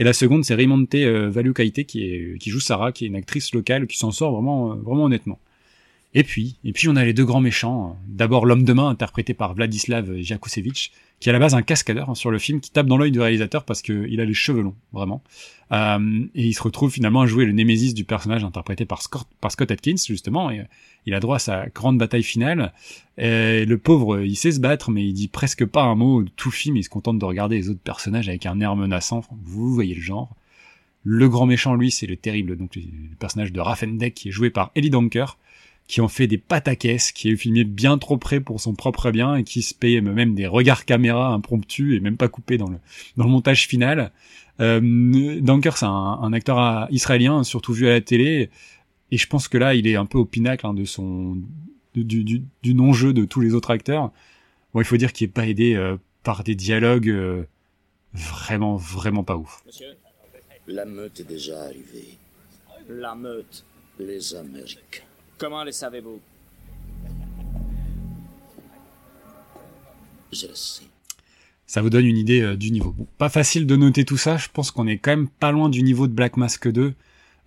[0.00, 3.54] Et la seconde, c'est Raymonte euh, Valukaite qui, qui joue Sarah, qui est une actrice
[3.54, 5.38] locale qui s'en sort vraiment, euh, vraiment honnêtement.
[6.18, 7.98] Et puis, et puis on a les deux grands méchants.
[8.08, 12.08] D'abord l'homme de main interprété par Vladislav Jakusevich, qui est à la base un cascadeur
[12.08, 14.62] hein, sur le film, qui tape dans l'œil du réalisateur parce qu'il a les cheveux
[14.62, 15.22] longs, vraiment.
[15.72, 19.70] Euh, et il se retrouve finalement à jouer le némésis du personnage interprété par Scott,
[19.70, 20.64] Atkins, justement, et
[21.04, 22.72] il a droit à sa grande bataille finale.
[23.18, 26.48] Le pauvre, il sait se battre, mais il dit presque pas un mot de tout
[26.48, 29.74] le film, il se contente de regarder les autres personnages avec un air menaçant, vous
[29.74, 30.34] voyez le genre.
[31.04, 34.48] Le grand méchant, lui, c'est le terrible, donc le personnage de Raffendek, qui est joué
[34.48, 35.36] par Ellie Dunker,
[35.88, 36.42] qui ont fait des
[36.78, 40.00] caisse, qui est filmé bien trop près pour son propre bien et qui se paye
[40.00, 42.78] même des regards caméra impromptus et même pas coupés dans le,
[43.16, 44.10] dans le montage final.
[44.60, 44.80] Euh,
[45.40, 48.50] Dunker, c'est un, un, acteur israélien, surtout vu à la télé.
[49.12, 51.36] et je pense que là, il est un peu au pinacle hein, de son
[51.94, 54.12] du, du, du non-jeu de tous les autres acteurs.
[54.74, 57.44] Bon, il faut dire qu'il est pas aidé euh, par des dialogues euh,
[58.12, 59.62] vraiment, vraiment pas ouf.
[59.66, 59.96] Monsieur
[60.66, 62.18] La meute est déjà arrivée.
[62.88, 63.64] La meute
[63.98, 65.04] Les Américains.
[65.38, 66.20] Comment les savez-vous?
[70.32, 70.84] Je le sais.
[71.66, 72.92] Ça vous donne une idée euh, du niveau.
[72.92, 75.68] Bon, pas facile de noter tout ça, je pense qu'on est quand même pas loin
[75.68, 76.94] du niveau de Black Mask 2,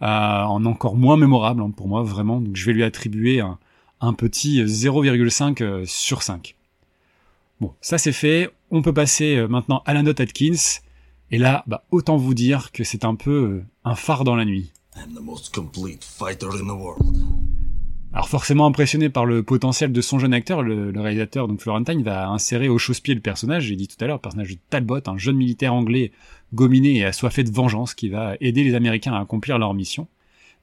[0.01, 2.41] en encore moins mémorable hein, pour moi, vraiment.
[2.41, 3.57] Donc je vais lui attribuer un,
[4.01, 6.55] un petit 0,5 sur 5.
[7.59, 8.49] Bon, ça c'est fait.
[8.71, 10.79] On peut passer euh, maintenant à la note Atkins.
[11.31, 14.45] Et là, bah, autant vous dire que c'est un peu euh, un phare dans la
[14.45, 14.71] nuit.
[18.11, 22.27] Alors forcément impressionné par le potentiel de son jeune acteur, le, réalisateur donc Florentine va
[22.29, 25.17] insérer au chausse-pied le personnage, j'ai dit tout à l'heure, le personnage de Talbot, un
[25.17, 26.11] jeune militaire anglais
[26.53, 30.07] gominé et assoiffé de vengeance qui va aider les Américains à accomplir leur mission.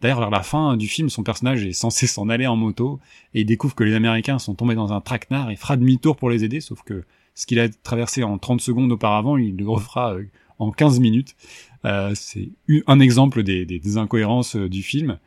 [0.01, 2.99] D'ailleurs, vers la fin du film, son personnage est censé s'en aller en moto
[3.33, 6.31] et il découvre que les Américains sont tombés dans un traquenard et fera demi-tour pour
[6.31, 7.05] les aider, sauf que
[7.35, 10.25] ce qu'il a traversé en 30 secondes auparavant, il le refera euh,
[10.59, 11.37] en 15 minutes.
[11.85, 12.49] Euh, c'est
[12.87, 15.19] un exemple des, incohérences euh, du film.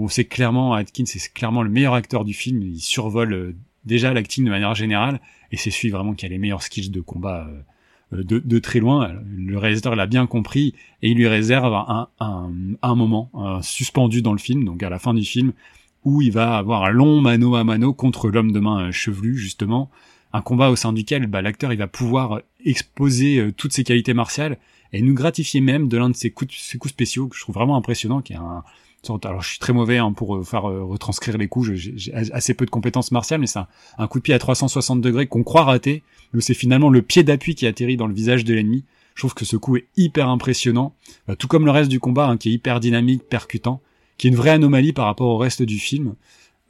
[0.00, 2.62] Bon, c'est clairement Atkins, c'est clairement le meilleur acteur du film.
[2.62, 5.20] Il survole déjà l'acting de manière générale
[5.52, 7.50] et c'est celui vraiment qui a les meilleurs skills de combat
[8.14, 9.12] euh, de, très loin.
[9.26, 11.74] Le réalisateur l'a bien compris et il lui réserve
[12.18, 15.52] un, moment suspendu dans le film, donc à la fin du film,
[16.06, 19.36] où il va avoir un long mano à mano contre l'homme de main euh, chevelu,
[19.36, 19.90] justement.
[20.32, 24.14] Un combat au sein duquel bah, l'acteur il va pouvoir exposer euh, toutes ses qualités
[24.14, 24.56] martiales
[24.94, 27.54] et nous gratifier même de l'un de ses coups, ses coups spéciaux que je trouve
[27.54, 28.64] vraiment impressionnant, qui est un,
[29.24, 32.70] alors je suis très mauvais hein, pour faire retranscrire les coups, j'ai assez peu de
[32.70, 33.60] compétences martiales, mais c'est
[33.98, 37.22] un, coup de pied à 360 degrés qu'on croit rater, mais c'est finalement le pied
[37.22, 38.84] d'appui qui atterrit dans le visage de l'ennemi.
[39.14, 40.94] Je trouve que ce coup est hyper impressionnant,
[41.28, 43.80] euh, tout comme le reste du combat, hein, qui est hyper dynamique, percutant,
[44.16, 46.14] qui est une vraie anomalie par rapport au reste du film.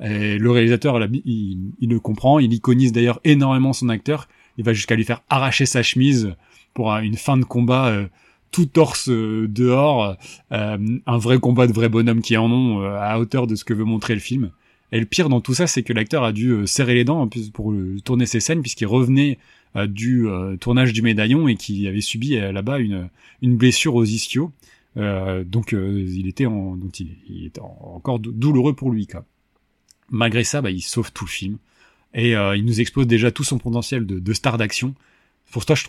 [0.03, 4.73] Et le réalisateur, il, il, le comprend, il iconise d'ailleurs énormément son acteur, il va
[4.73, 6.35] jusqu'à lui faire arracher sa chemise
[6.75, 8.07] pour une fin de combat euh,
[8.51, 10.17] tout torse euh, dehors,
[10.51, 13.85] un vrai combat de vrai bonhomme qui en ont à hauteur de ce que veut
[13.85, 14.51] montrer le film.
[14.93, 17.29] Et le pire dans tout ça, c'est que l'acteur a dû euh, serrer les dents
[17.53, 19.39] pour euh, tourner ses scènes puisqu'il revenait
[19.77, 20.27] euh, du
[20.61, 23.09] tournage du médaillon et qu'il avait subi là-bas une,
[23.41, 24.53] une blessure aux ischios.
[24.97, 29.07] donc il était en, donc il, encore douloureux pour lui.
[29.07, 29.25] Quoi.
[30.11, 31.59] Malgré ça, bah, il sauve tout le film
[32.15, 34.95] et il nous expose déjà tout son potentiel de, de star d'action.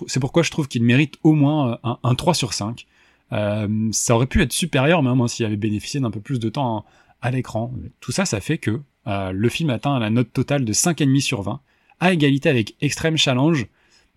[0.08, 2.86] C'est pourquoi je trouve qu'il mérite au moins un, un 3 sur 5.
[3.32, 6.86] ça aurait pu être supérieur même s'il avait bénéficié d'un peu plus de temps
[7.22, 7.74] à l'écran.
[8.00, 11.42] Tout ça, ça fait que euh, le film atteint la note totale de 5,5 sur
[11.42, 11.60] 20,
[12.00, 13.68] à égalité avec Extreme Challenge,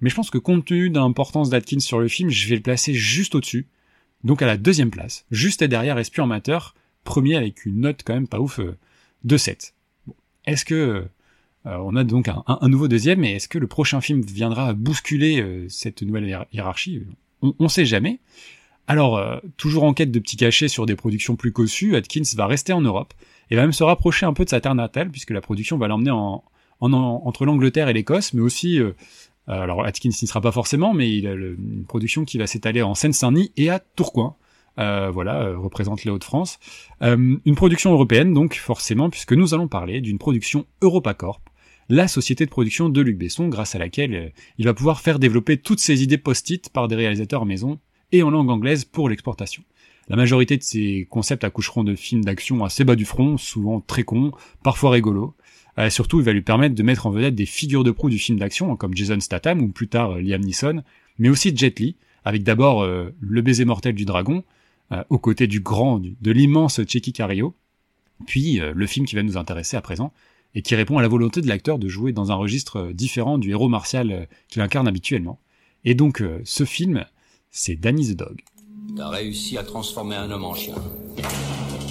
[0.00, 2.62] mais je pense que compte tenu de l'importance d'Atkins sur le film, je vais le
[2.62, 3.66] placer juste au-dessus,
[4.24, 8.28] donc à la deuxième place, juste derrière Espion Amateur, premier avec une note quand même
[8.28, 8.76] pas ouf euh,
[9.24, 9.74] de 7.
[10.46, 11.06] Est-ce que
[11.66, 15.66] euh, on a donc un, nouveau deuxième, mais est-ce que le prochain film viendra bousculer
[15.68, 17.02] cette nouvelle hiérarchie?
[17.42, 18.20] On, on sait jamais.
[18.86, 19.18] Alors,
[19.56, 22.82] toujours en quête de petits cachets sur des productions plus cossues, Atkins va rester en
[22.82, 23.14] Europe,
[23.50, 25.88] et va même se rapprocher un peu de sa terre natale, puisque la production va
[25.88, 26.44] l'emmener en,
[26.80, 28.92] entre l'Angleterre et l'Écosse, mais aussi, euh,
[29.46, 32.94] alors Atkins n'y sera pas forcément, mais il a une production qui va s'étaler en
[32.94, 34.36] Seine-Saint-Denis et à Tourcoing.
[34.78, 36.58] Euh, voilà, euh, représente les Hauts-de-France.
[37.00, 41.40] une production européenne, donc forcément, puisque nous allons parler d'une production EuropaCorp,
[41.88, 45.56] la société de production de Luc Besson, grâce à laquelle il va pouvoir faire développer
[45.56, 47.78] toutes ses idées post-it par des réalisateurs maison
[48.12, 49.62] et en langue anglaise pour l'exportation.
[50.08, 54.02] La majorité de ces concepts accoucheront de films d'action assez bas du front, souvent très
[54.02, 55.34] cons, parfois rigolos.
[55.78, 58.18] Euh, surtout, il va lui permettre de mettre en vedette des figures de proue du
[58.18, 60.82] film d'action, hein, comme Jason Statham ou plus tard euh, Liam Neeson,
[61.18, 64.44] mais aussi Jet Li, avec d'abord euh, Le baiser mortel du dragon,
[65.08, 67.56] aux côtés du grand, de l'immense Checky Cario,
[68.26, 70.12] puis le film qui va nous intéresser à présent,
[70.54, 73.50] et qui répond à la volonté de l'acteur de jouer dans un registre différent du
[73.50, 75.40] héros martial qu'il incarne habituellement.
[75.84, 77.04] Et donc, ce film,
[77.50, 78.42] c'est Danny the Dog.
[78.96, 80.74] T'as réussi à transformer un homme en chien.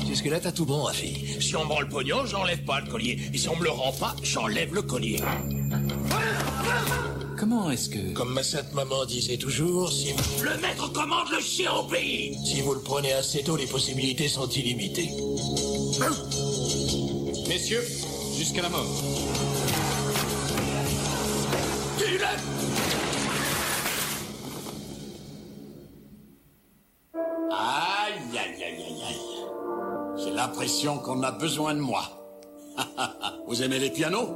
[0.07, 1.41] Jusque-là, t'as tout bon, Rafi.
[1.41, 3.19] Si on me rend le pognon, j'enlève pas le collier.
[3.33, 5.19] Et si on me le rend pas, j'enlève le collier.
[7.37, 8.13] Comment est-ce que...
[8.13, 10.43] Comme ma sainte maman disait toujours, si vous...
[10.43, 14.47] Le maître commande, le chien pays Si vous le prenez assez tôt, les possibilités sont
[14.47, 15.09] illimitées.
[17.49, 17.83] Messieurs,
[18.37, 18.87] jusqu'à la mort.
[30.43, 32.03] l'impression qu'on a besoin de moi.
[33.47, 34.29] Vous aimez les pianos?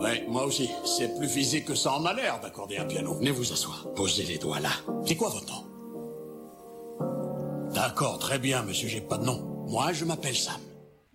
[0.00, 0.68] Ouais, moi aussi.
[0.84, 3.14] C'est plus physique que ça en a l'air d'accorder un piano.
[3.14, 3.86] Venez vous asseoir.
[3.94, 4.70] Posez les doigts là.
[5.06, 5.64] C'est quoi votre nom?
[7.72, 9.64] D'accord, très bien, monsieur, j'ai pas de nom.
[9.68, 10.60] Moi, je m'appelle Sam.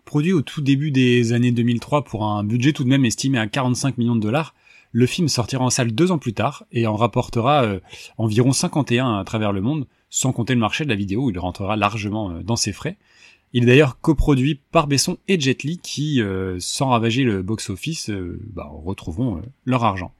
[0.07, 3.45] Produit au tout début des années 2003 pour un budget tout de même estimé à
[3.45, 4.55] 45 millions de dollars,
[4.93, 7.81] le film sortira en salle deux ans plus tard et en rapportera euh,
[8.17, 11.37] environ 51 à travers le monde, sans compter le marché de la vidéo où il
[11.37, 12.97] rentrera largement euh, dans ses frais.
[13.51, 18.09] Il est d'ailleurs coproduit par Besson et Jet Li qui, euh, sans ravager le box-office,
[18.53, 20.13] bah, retrouveront leur argent.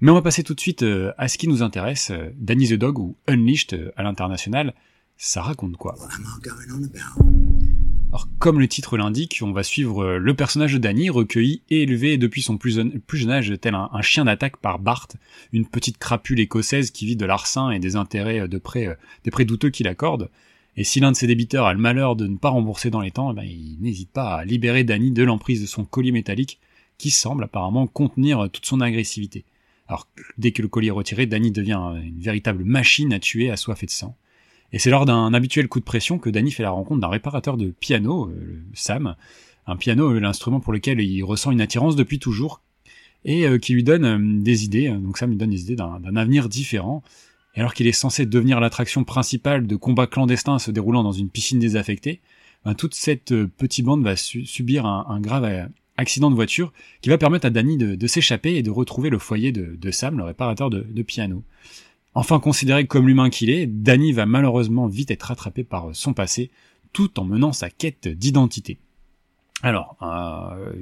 [0.00, 0.84] Mais on va passer tout de suite
[1.16, 4.74] à ce qui nous intéresse, Danny the Dog ou Unleashed à l'international.
[5.16, 5.94] Ça raconte quoi?
[8.12, 11.82] Alors, comme le titre l'indique, on va suivre euh, le personnage de Danny, recueilli et
[11.82, 15.08] élevé depuis son plus, jeune âge, tel un, chien d'attaque par Bart,
[15.54, 18.94] une petite crapule écossaise qui vit de l'arsen et des intérêts euh, de prêts, euh,
[19.24, 20.28] des prêts douteux qu'il accorde.
[20.76, 23.12] Et si l'un de ses débiteurs a le malheur de ne pas rembourser dans les
[23.12, 26.60] temps, eh ben, il n'hésite pas à libérer Danny de l'emprise de son collier métallique,
[26.98, 29.46] qui semble apparemment contenir toute son agressivité.
[29.88, 33.86] Alors, dès que le collier est retiré, Danny devient une véritable machine à tuer, assoiffée
[33.86, 34.16] de sang.
[34.72, 37.56] Et c'est lors d'un habituel coup de pression que Danny fait la rencontre d'un réparateur
[37.56, 39.16] de piano, euh, Sam,
[39.66, 42.62] un piano, euh, l'instrument pour lequel il ressent une attirance depuis toujours,
[43.24, 46.48] et euh, qui lui donne des idées, donc Sam lui donne des idées d'un avenir
[46.48, 47.02] différent,
[47.54, 51.28] et alors qu'il est censé devenir l'attraction principale de combats clandestins se déroulant dans une
[51.28, 52.20] piscine désaffectée,
[52.64, 57.44] ben, toute cette petite bande va subir un, grave accident de voiture qui va permettre
[57.44, 61.02] à Danny de, s'échapper et de retrouver le foyer de, Sam, le réparateur de, de
[61.02, 61.42] piano.
[62.14, 66.50] Enfin considéré comme l'humain qu'il est, Danny va malheureusement vite être rattrapé par son passé,
[66.92, 68.78] tout en menant sa quête d'identité.
[69.62, 70.72] Alors, euh,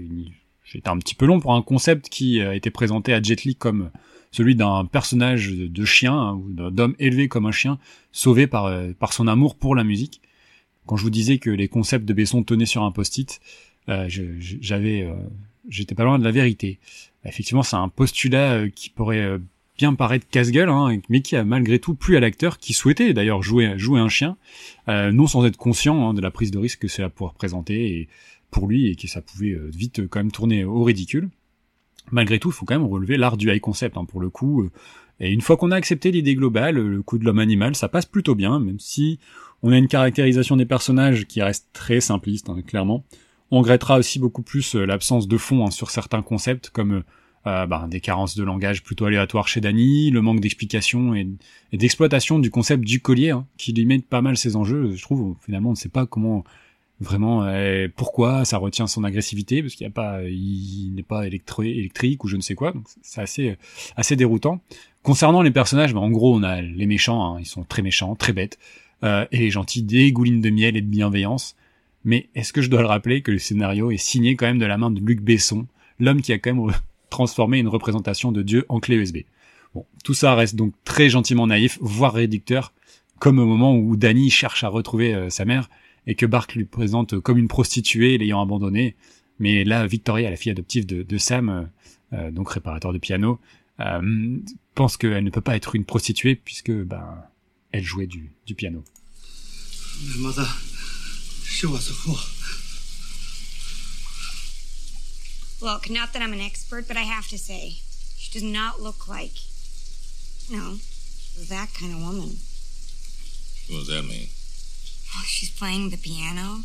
[0.64, 3.54] j'étais un petit peu long pour un concept qui a été présenté à Jet Li
[3.54, 3.90] comme
[4.32, 7.78] celui d'un personnage de chien, hein, ou d'homme élevé comme un chien,
[8.12, 10.20] sauvé par, euh, par son amour pour la musique.
[10.86, 13.40] Quand je vous disais que les concepts de Besson tenaient sur un post-it,
[13.88, 15.14] euh, j'avais, euh,
[15.68, 16.78] j'étais pas loin de la vérité.
[17.24, 19.38] Effectivement, c'est un postulat qui pourrait
[19.80, 23.42] bien paraître casse-gueule, hein, mais qui a malgré tout plu à l'acteur, qui souhaitait d'ailleurs
[23.42, 24.36] jouer, jouer un chien,
[24.88, 27.96] euh, non sans être conscient hein, de la prise de risque que cela pourrait représenter
[27.96, 28.08] et
[28.50, 31.30] pour lui et que ça pouvait euh, vite quand même tourner au ridicule.
[32.10, 34.64] Malgré tout, il faut quand même relever l'art du high concept hein, pour le coup.
[34.64, 34.70] Euh,
[35.18, 38.06] et une fois qu'on a accepté l'idée globale, le coup de l'homme animal, ça passe
[38.06, 39.18] plutôt bien, même si
[39.62, 43.04] on a une caractérisation des personnages qui reste très simpliste, clairement.
[43.50, 47.02] On regrettera aussi beaucoup plus l'absence de fond sur certains concepts, comme
[47.46, 51.26] euh, bah, des carences de langage plutôt aléatoires chez Danny, le manque d'explication et,
[51.72, 54.94] d'exploitation du concept du collier, hein, qui limite pas mal ses enjeux.
[54.94, 56.44] Je trouve finalement on ne sait pas comment
[57.00, 62.24] vraiment euh, pourquoi ça retient son agressivité parce qu'il a pas, il n'est pas électrique
[62.24, 62.72] ou je ne sais quoi.
[62.72, 63.56] Donc c'est assez
[63.96, 64.60] assez déroutant.
[65.02, 68.16] Concernant les personnages, bah, en gros on a les méchants, hein, ils sont très méchants,
[68.16, 68.58] très bêtes,
[69.02, 71.56] euh, et les gentils dégoulinent de miel et de bienveillance.
[72.04, 74.66] Mais est-ce que je dois le rappeler que le scénario est signé quand même de
[74.66, 75.66] la main de Luc Besson,
[75.98, 76.72] l'homme qui a quand même
[77.10, 79.18] transformer une représentation de Dieu en clé USB.
[79.74, 82.72] Bon, tout ça reste donc très gentiment naïf, voire réducteur,
[83.18, 85.68] comme au moment où Danny cherche à retrouver euh, sa mère
[86.06, 88.96] et que Bart lui présente comme une prostituée l'ayant abandonnée.
[89.38, 91.62] Mais là, Victoria, la fille adoptive de, Sam, euh,
[92.14, 93.38] euh, donc réparateur de piano,
[94.74, 97.24] pense qu'elle ne peut pas être une prostituée puisque ben
[97.72, 98.84] elle jouait du, du piano.
[105.62, 107.76] Look, not that I'm an expert, but I have to say,
[108.16, 109.34] she does not look like,
[110.48, 110.78] you know,
[111.48, 112.38] that kind of woman.
[113.68, 114.28] What does that mean?
[115.14, 116.62] Oh, she's playing the piano.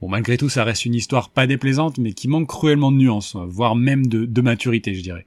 [0.00, 3.36] Bon, malgré tout, ça reste une histoire pas déplaisante, mais qui manque cruellement de nuances,
[3.36, 5.24] voire même de, de maturité, je dirais.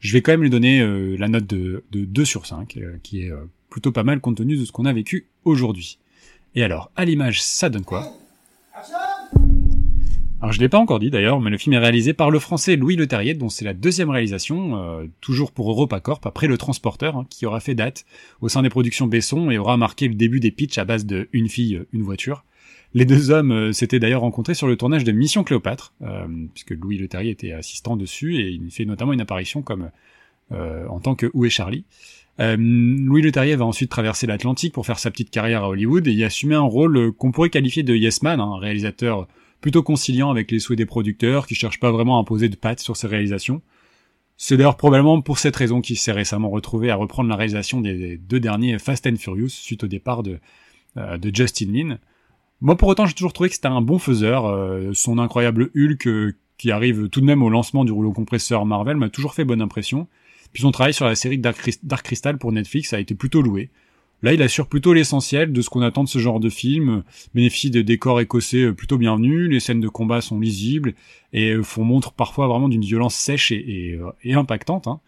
[0.00, 2.98] Je vais quand même lui donner euh, la note de, de 2 sur 5, euh,
[3.02, 5.98] qui est euh, plutôt pas mal compte tenu de ce qu'on a vécu aujourd'hui.
[6.54, 8.12] Et alors, à l'image, ça donne quoi?
[10.40, 12.76] Alors je l'ai pas encore dit d'ailleurs, mais le film est réalisé par le français
[12.76, 17.26] Louis Leterrier, dont c'est la deuxième réalisation, euh, toujours pour EuropaCorp, après Le Transporteur, hein,
[17.28, 18.04] qui aura fait date
[18.40, 21.28] au sein des productions Besson et aura marqué le début des pitchs à base de
[21.32, 22.44] Une fille, une voiture.
[22.94, 26.70] Les deux hommes euh, s'étaient d'ailleurs rencontrés sur le tournage de Mission Cléopâtre, euh, puisque
[26.70, 29.90] Louis Leterrier était assistant dessus, et il fait notamment une apparition comme
[30.50, 31.84] en tant que Où est Charlie?
[32.38, 36.24] Louis Leterrier va ensuite traverser l'Atlantique pour faire sa petite carrière à Hollywood et y
[36.24, 39.28] assumer un rôle qu'on pourrait qualifier de yes man, un réalisateur
[39.60, 42.80] plutôt conciliant avec les souhaits des producteurs, qui cherchent pas vraiment à imposer de pattes
[42.80, 43.62] sur ses réalisations.
[44.36, 48.16] C'est d'ailleurs probablement pour cette raison qu'il s'est récemment retrouvé à reprendre la réalisation des
[48.16, 50.38] deux derniers Fast and Furious suite au départ de,
[50.96, 51.98] euh, de Justin Lin.
[52.60, 56.06] Moi pour autant j'ai toujours trouvé que c'était un bon faiseur, euh, son incroyable Hulk
[56.06, 59.44] euh, qui arrive tout de même au lancement du rouleau compresseur Marvel m'a toujours fait
[59.44, 60.06] bonne impression.
[60.52, 63.70] Puis son travail sur la série Dark Crystal pour Netflix a été plutôt loué.
[64.22, 67.04] Là, il assure plutôt l'essentiel de ce qu'on attend de ce genre de film,
[67.34, 70.94] bénéficie de décors écossais euh, plutôt bienvenus, les scènes de combat sont lisibles
[71.32, 74.88] et euh, font montre parfois vraiment d'une violence sèche et, euh, impactante.
[74.88, 75.00] Hein.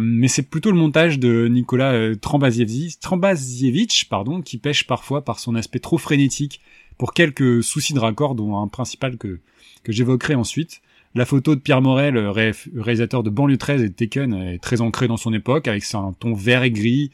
[0.00, 5.78] mais c'est plutôt le montage de Nicolas Trambasiewicz, pardon, qui pêche parfois par son aspect
[5.78, 6.60] trop frénétique,
[6.98, 9.40] pour quelques soucis de raccord, dont un principal que,
[9.82, 10.80] que j'évoquerai ensuite.
[11.14, 15.06] La photo de Pierre Morel, réalisateur de Banlieue 13 et de Taken, est très ancrée
[15.06, 17.10] dans son époque, avec un ton vert et gris,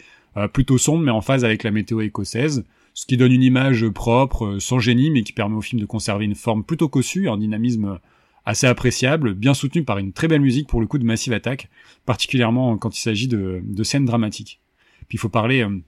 [0.53, 2.65] plutôt sombre, mais en phase avec la météo écossaise,
[2.95, 5.87] ce qui donne une image propre, euh, sans génie, mais qui permet au film de
[5.87, 7.99] conserver une forme plutôt cossue, un dynamisme
[8.45, 11.69] assez appréciable, bien soutenu par une très belle musique pour le coup de Massive Attack,
[12.07, 14.61] particulièrement quand il s'agit de, scènes dramatiques.
[15.09, 15.79] Puis il faut parler euh,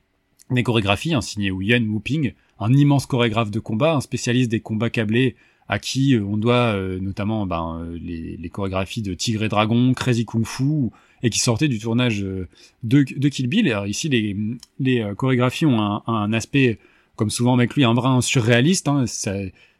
[0.50, 4.90] des chorégraphies, hein, signé Yen Whooping, un immense chorégraphe de combat, un spécialiste des combats
[4.90, 5.36] câblés
[5.68, 9.48] à qui euh, on doit euh, notamment ben, euh, les, les, chorégraphies de Tigre et
[9.48, 10.90] Dragon, Crazy Kung Fu,
[11.22, 12.48] et qui sortaient du tournage de,
[12.82, 13.68] de Kill Bill.
[13.70, 14.36] Alors ici, les,
[14.80, 16.78] les chorégraphies ont un, un, aspect,
[17.16, 19.34] comme souvent avec lui, un brin surréaliste, hein, ça,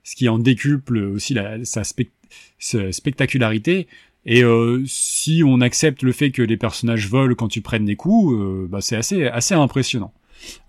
[0.05, 1.83] ce qui en décuple aussi la, sa,
[2.93, 3.89] spectacularité.
[4.25, 7.97] Et euh, si on accepte le fait que les personnages volent quand tu prennes des
[7.97, 10.13] coups, euh, bah, c'est assez assez impressionnant.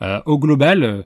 [0.02, 1.02] Euh, au global, euh,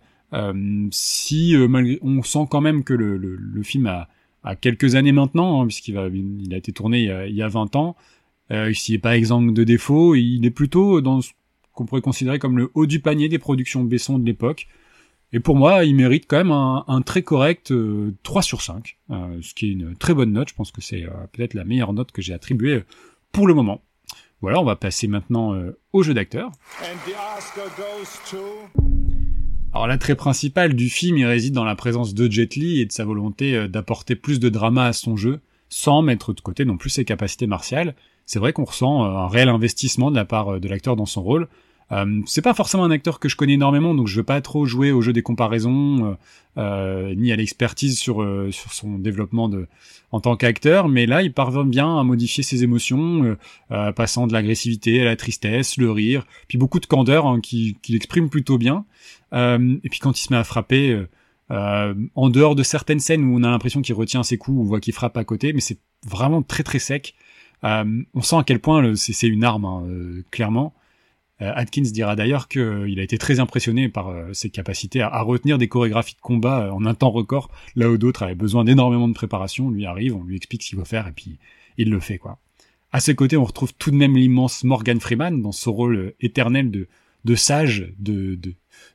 [0.91, 4.07] si euh, malgré, on sent quand même que le, film a,
[4.55, 7.75] quelques années maintenant, hein, puisqu'il a été tourné il y a, il y a 20
[7.75, 7.95] ans,
[8.51, 11.32] euh, s'il n'est pas exempt de défauts, il est plutôt dans ce
[11.73, 14.67] qu'on pourrait considérer comme le haut du panier des productions Besson de l'époque.
[15.34, 19.39] Et pour moi, il mérite quand même un, très correct euh, 3 sur 5, euh,
[19.41, 20.49] ce qui est une très bonne note.
[20.49, 22.84] Je pense que c'est euh, peut-être la meilleure note que j'ai attribuée
[23.32, 23.82] pour le moment.
[24.39, 25.59] Voilà, on va passer maintenant
[25.93, 26.51] au jeu d'acteur.
[29.78, 32.91] Alors l'attrait principal du film, il réside dans la présence de Jet Li et de
[32.91, 36.78] sa volonté euh, d'apporter plus de drama à son jeu, sans mettre de côté non
[36.78, 37.93] plus ses capacités martiales.
[38.25, 41.05] C'est vrai qu'on ressent euh, un réel investissement de la part euh, de l'acteur dans
[41.05, 41.47] son rôle,
[41.92, 44.66] euh, c'est pas forcément un acteur que je connais énormément, donc je veux pas trop
[44.66, 46.14] jouer au jeu des comparaisons, euh,
[46.58, 48.16] euh, ni à l'expertise sur,
[48.52, 49.68] sur son développement de,
[50.12, 53.38] en tant qu'acteur, mais là il parvient bien à modifier ses émotions,
[53.96, 58.30] passant de l'agressivité à la tristesse, le rire, puis beaucoup de candeur hein, qui, l'exprime
[58.30, 58.86] plutôt bien.
[59.34, 61.06] et puis quand il se met à frapper,
[61.50, 64.80] en dehors de certaines scènes où on a l'impression qu'il retient ses coups, on voit
[64.82, 67.14] qu'il frappe à côté, mais c'est vraiment très très sec.
[67.64, 69.84] on sent à quel point c'est une arme, hein,
[70.32, 70.74] clairement.
[71.42, 75.22] Euh, Atkins dira d'ailleurs qu'il euh, a été très impressionné par euh, ses capacités à,
[75.22, 79.08] retenir des chorégraphies de combat en un temps record, là où d'autres avaient besoin d'énormément
[79.08, 79.70] de préparation.
[79.70, 81.38] Lui arrive, on lui explique ce qu'il faut faire et puis
[81.78, 82.40] il le fait quoi.
[82.92, 86.72] À ses côtés, on retrouve tout de même l'immense Morgan Freeman dans son rôle éternel
[86.72, 88.40] de, sage, de,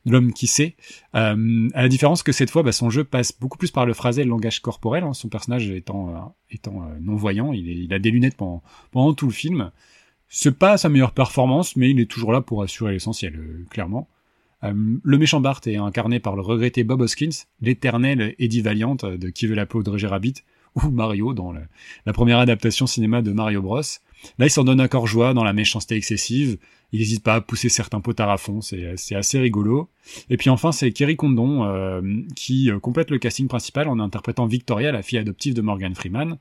[0.05, 0.75] l'homme qui sait.
[1.13, 4.21] À la différence que cette fois, bah, son jeu passe beaucoup plus par le phrasé
[4.21, 5.03] et le langage corporel.
[5.03, 9.71] Hein, son personnage étant, étant non voyant, il, a des lunettes pendant tout le film.
[10.35, 14.09] C'est pas sa meilleure performance, mais il est toujours là pour assurer l'essentiel, euh, clairement.
[14.63, 14.73] Euh,
[15.03, 19.45] le méchant Bart est incarné par le regretté Bob Hoskins, l'éternel Eddie Valiant de Qui
[19.45, 20.33] veut la peau de Roger Rabbit,
[20.75, 23.81] ou Mario dans la première adaptation cinéma de Mario Bros.
[24.39, 26.57] Là, il s'en donne encore joie dans la méchanceté excessive.
[26.93, 29.87] Il n'hésite pas à pousser certains potards à fond, c'est assez rigolo.
[30.31, 32.01] Et puis enfin, c'est Kerry Condon euh,
[32.35, 36.39] qui complète le casting principal en interprétant Victoria, la fille adoptive de Morgan Freeman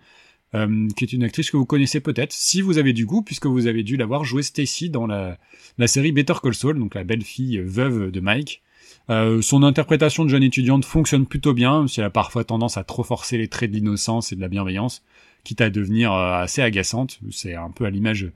[0.55, 3.47] euh, qui est une actrice que vous connaissez peut-être, si vous avez du goût, puisque
[3.47, 5.39] vous avez dû l'avoir joué Stacy dans la,
[5.79, 8.63] la série Better Call Saul, donc la belle-fille veuve de Mike.
[9.11, 12.85] Euh, son interprétation de jeune étudiante fonctionne plutôt bien, si elle a parfois tendance à
[12.85, 15.03] trop forcer les traits de l'innocence et de la bienveillance,
[15.45, 17.19] quitte à devenir euh, assez agaçante.
[17.31, 18.31] C'est un peu à l'image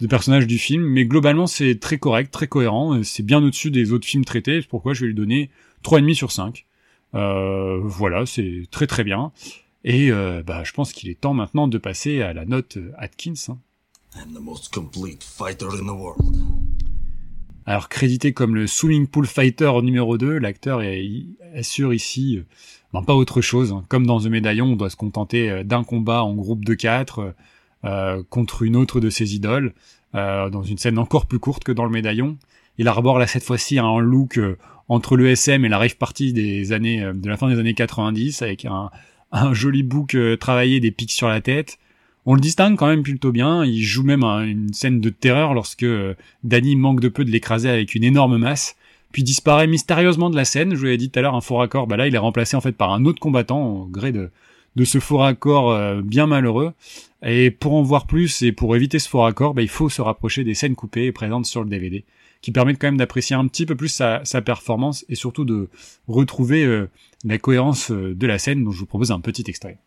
[0.00, 3.92] de personnage du film, mais globalement c'est très correct, très cohérent, c'est bien au-dessus des
[3.92, 5.50] autres films traités, c'est pourquoi je vais lui donner
[5.84, 6.66] 3,5 sur 5.
[7.14, 9.30] Euh, voilà, c'est très très bien.
[9.84, 12.92] Et euh, bah, je pense qu'il est temps maintenant de passer à la note euh,
[12.96, 13.34] Atkins.
[13.48, 13.58] Hein.
[17.66, 20.82] Alors crédité comme le Swimming Pool Fighter numéro 2, l'acteur
[21.54, 22.44] assure ici euh,
[22.92, 23.72] ben, pas autre chose.
[23.72, 23.84] Hein.
[23.88, 27.34] Comme dans The Médaillon, on doit se contenter d'un combat en groupe de quatre
[27.84, 29.74] euh, contre une autre de ses idoles,
[30.14, 32.38] euh, dans une scène encore plus courte que dans le Médaillon.
[32.78, 34.38] Il arbore là cette fois-ci un look
[34.88, 38.42] entre le SM et la rave party des années de la fin des années 90
[38.42, 38.90] avec un
[39.34, 41.78] un joli bouc euh, travaillé, des pics sur la tête.
[42.24, 43.64] On le distingue quand même plutôt bien.
[43.64, 46.14] Il joue même une scène de terreur lorsque euh,
[46.44, 48.76] Danny manque de peu de l'écraser avec une énorme masse,
[49.12, 50.74] puis disparaît mystérieusement de la scène.
[50.74, 51.86] Je vous l'ai dit tout à l'heure, un faux raccord.
[51.86, 54.30] Bah là, il est remplacé en fait par un autre combattant au gré de
[54.84, 56.72] ce faux raccord euh, bien malheureux.
[57.26, 60.00] Et pour en voir plus et pour éviter ce faux raccord, bah, il faut se
[60.00, 62.04] rapprocher des scènes coupées et présentes sur le DVD
[62.44, 65.70] qui permettent quand même d'apprécier un petit peu plus sa, performance et surtout de
[66.08, 66.90] retrouver euh,
[67.24, 69.78] la cohérence euh, de la scène dont je vous propose un petit extrait.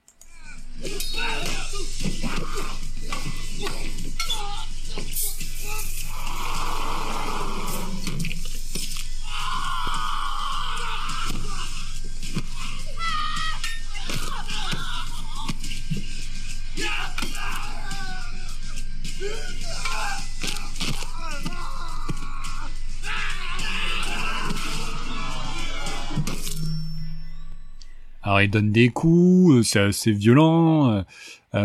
[28.28, 31.06] Alors il donne des coups, c'est assez violent,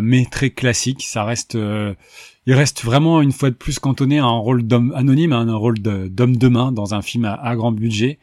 [0.01, 1.03] mais très classique.
[1.03, 1.59] Ça reste,
[2.47, 5.57] il reste vraiment une fois de plus cantonné à un rôle d'homme anonyme, à un
[5.57, 8.21] rôle d'homme de main dans un film à, grand budget.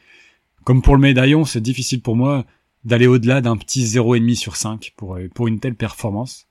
[0.63, 2.45] Comme pour le médaillon, c'est difficile pour moi
[2.85, 6.47] d'aller au-delà d'un petit 0,5 sur 5 pour, pour une telle performance.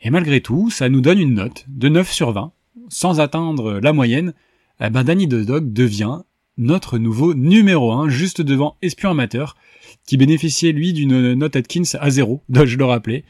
[0.00, 2.50] Et malgré tout, ça nous donne une note de 9 sur 20,
[2.88, 4.32] sans atteindre la moyenne.
[4.80, 6.20] Eh ben Danny the Dog devient
[6.56, 9.54] notre nouveau numéro 1, juste devant Espion Amateur,
[10.06, 13.24] qui bénéficiait lui d'une note Atkins à 0, dois-je le rappeler.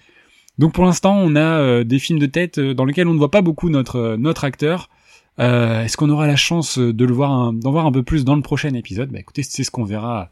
[0.61, 3.19] Donc pour l'instant, on a euh, des films de tête euh, dans lesquels on ne
[3.19, 4.91] voit pas beaucoup notre euh, notre acteur.
[5.39, 8.43] Est-ce qu'on aura la chance de le voir, d'en voir un peu plus dans le
[8.43, 9.11] prochain épisode?
[9.11, 10.29] Bah écoutez, c'est ce qu'on verra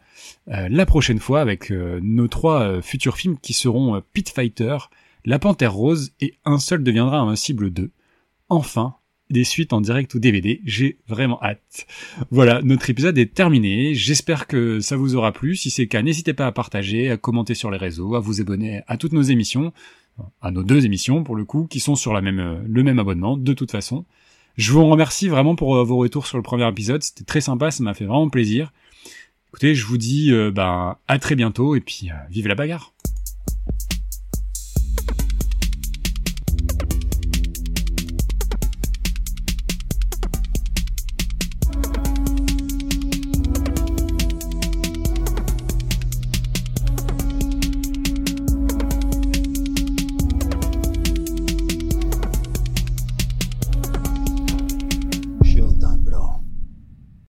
[0.47, 4.77] la prochaine fois avec nos trois futurs films qui seront Pit Fighter,
[5.25, 7.91] La Panthère Rose et Un seul deviendra Invincible 2.
[8.51, 8.97] Enfin,
[9.31, 11.87] des suites en direct ou DVD, j'ai vraiment hâte.
[12.31, 16.03] Voilà, notre épisode est terminé, j'espère que ça vous aura plu, si c'est le cas,
[16.03, 19.23] n'hésitez pas à partager, à commenter sur les réseaux, à vous abonner à toutes nos
[19.23, 19.73] émissions,
[20.41, 22.21] à nos deux émissions pour le coup, qui sont sur euh,
[22.67, 24.05] le même abonnement de toute façon.
[24.57, 27.71] Je vous remercie vraiment pour euh, vos retours sur le premier épisode, c'était très sympa,
[27.71, 28.73] ça m'a fait vraiment plaisir.
[29.51, 32.93] Écoutez, je vous dis euh, ben, à très bientôt et puis vive la bagarre